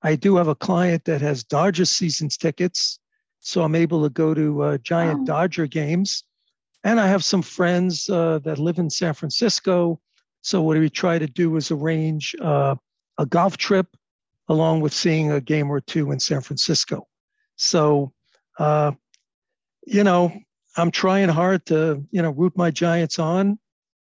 I 0.02 0.16
do 0.16 0.38
have 0.38 0.48
a 0.48 0.56
client 0.56 1.04
that 1.06 1.20
has 1.22 1.44
Dodger 1.44 1.84
seasons 1.84 2.38
tickets, 2.38 3.00
so 3.42 3.64
I'm 3.64 3.76
able 3.76 4.04
to 4.04 4.10
go 4.10 4.34
to 4.34 4.62
uh, 4.62 4.78
Giant 4.78 5.20
wow. 5.20 5.26
Dodger 5.26 5.68
games. 5.68 6.24
And 6.86 7.00
I 7.00 7.08
have 7.08 7.26
some 7.26 7.42
friends 7.42 8.10
uh, 8.10 8.40
that 8.46 8.60
live 8.60 8.78
in 8.78 8.90
San 8.90 9.14
Francisco. 9.14 10.00
So 10.48 10.62
what 10.62 10.78
we 10.78 10.90
try 10.90 11.20
to 11.20 11.28
do 11.28 11.58
is 11.58 11.72
arrange 11.72 12.34
uh, 12.42 12.76
a 13.18 13.26
golf 13.26 13.58
trip 13.58 13.88
along 14.48 14.80
with 14.80 14.94
seeing 14.94 15.30
a 15.30 15.42
game 15.42 15.70
or 15.70 15.82
two 15.82 16.10
in 16.14 16.22
San 16.22 16.40
Francisco. 16.40 17.06
So, 17.58 18.14
uh, 18.58 18.94
you 19.86 20.06
know, 20.06 20.32
I'm 20.78 20.90
trying 20.90 21.28
hard 21.28 21.66
to, 21.66 22.02
you 22.12 22.22
know, 22.22 22.30
root 22.30 22.56
my 22.56 22.72
Giants 22.72 23.20
on. 23.20 23.60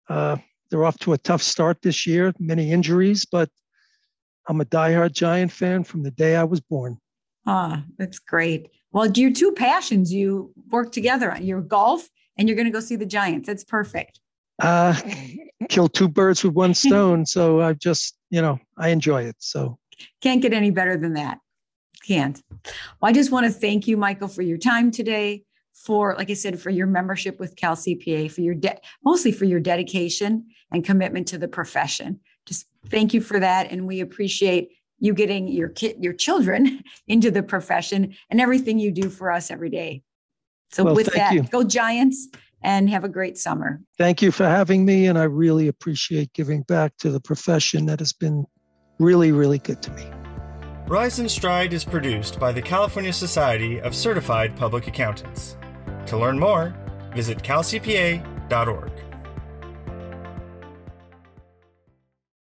Uh, 0.09 0.35
they're 0.69 0.83
off 0.83 0.99
to 0.99 1.13
a 1.13 1.17
tough 1.17 1.41
start 1.41 1.81
this 1.81 2.05
year, 2.05 2.33
many 2.37 2.69
injuries, 2.69 3.25
but 3.25 3.49
I'm 4.49 4.59
a 4.59 4.65
diehard 4.65 5.13
Giant 5.13 5.53
fan 5.53 5.85
from 5.85 6.03
the 6.03 6.11
day 6.11 6.35
I 6.35 6.43
was 6.43 6.59
born. 6.59 6.97
Ah, 7.47 7.85
that's 7.97 8.19
great. 8.19 8.71
Well, 8.91 9.09
your 9.09 9.31
two 9.31 9.53
passions, 9.53 10.11
you 10.11 10.51
work 10.69 10.91
together 10.91 11.31
on 11.31 11.45
your 11.45 11.61
golf 11.61 12.09
and 12.37 12.49
you're 12.49 12.57
going 12.57 12.67
to 12.67 12.73
go 12.73 12.81
see 12.81 12.97
the 12.97 13.05
Giants. 13.05 13.47
That's 13.47 13.63
perfect. 13.63 14.19
Uh, 14.59 14.99
kill 15.69 15.87
two 15.87 16.07
birds 16.07 16.43
with 16.43 16.53
one 16.53 16.73
stone. 16.73 17.25
so 17.25 17.61
I 17.61 17.73
just, 17.73 18.17
you 18.29 18.41
know, 18.41 18.59
I 18.77 18.89
enjoy 18.89 19.23
it. 19.23 19.35
So 19.39 19.77
can't 20.21 20.41
get 20.41 20.53
any 20.53 20.71
better 20.71 20.97
than 20.97 21.13
that. 21.13 21.39
Can't. 22.05 22.41
Well, 22.51 23.09
I 23.09 23.13
just 23.13 23.31
want 23.31 23.45
to 23.45 23.51
thank 23.51 23.87
you, 23.87 23.97
Michael, 23.97 24.27
for 24.27 24.41
your 24.41 24.57
time 24.57 24.91
today 24.91 25.43
for, 25.73 26.15
like 26.17 26.29
I 26.29 26.33
said, 26.33 26.59
for 26.59 26.69
your 26.69 26.87
membership 26.87 27.39
with 27.39 27.55
Cal 27.55 27.75
CPA, 27.75 28.31
for 28.31 28.41
your 28.41 28.55
de- 28.55 28.79
mostly 29.03 29.31
for 29.31 29.45
your 29.45 29.59
dedication 29.59 30.45
and 30.71 30.83
commitment 30.83 31.27
to 31.29 31.37
the 31.37 31.47
profession. 31.47 32.19
Just 32.45 32.67
thank 32.89 33.13
you 33.13 33.21
for 33.21 33.39
that, 33.39 33.71
and 33.71 33.87
we 33.87 34.01
appreciate 34.01 34.69
you 34.99 35.13
getting 35.13 35.47
your 35.47 35.69
kid, 35.69 35.97
your 35.99 36.13
children 36.13 36.83
into 37.07 37.31
the 37.31 37.43
profession 37.43 38.15
and 38.29 38.39
everything 38.39 38.79
you 38.79 38.91
do 38.91 39.09
for 39.09 39.31
us 39.31 39.51
every 39.51 39.69
day. 39.69 40.03
So 40.71 40.83
well, 40.83 40.95
with 40.95 41.13
that, 41.13 41.33
you. 41.33 41.43
go 41.43 41.63
Giants 41.63 42.29
and 42.65 42.89
have 42.89 43.03
a 43.03 43.09
great 43.09 43.37
summer. 43.37 43.79
Thank 43.95 44.23
you 44.23 44.31
for 44.31 44.45
having 44.45 44.85
me, 44.85 45.05
and 45.05 45.19
I 45.19 45.23
really 45.23 45.67
appreciate 45.67 46.33
giving 46.33 46.63
back 46.63 46.97
to 46.97 47.11
the 47.11 47.19
profession 47.19 47.85
that 47.85 47.99
has 47.99 48.11
been 48.11 48.45
really, 48.97 49.31
really 49.31 49.59
good 49.59 49.83
to 49.83 49.91
me. 49.91 50.03
Rise 50.87 51.19
and 51.19 51.29
Stride 51.29 51.73
is 51.73 51.85
produced 51.85 52.39
by 52.39 52.51
the 52.51 52.61
California 52.61 53.13
Society 53.13 53.79
of 53.79 53.95
Certified 53.95 54.55
Public 54.55 54.87
Accountants. 54.87 55.57
To 56.07 56.17
learn 56.17 56.39
more, 56.39 56.75
visit 57.13 57.43
calcpa.org. 57.43 58.91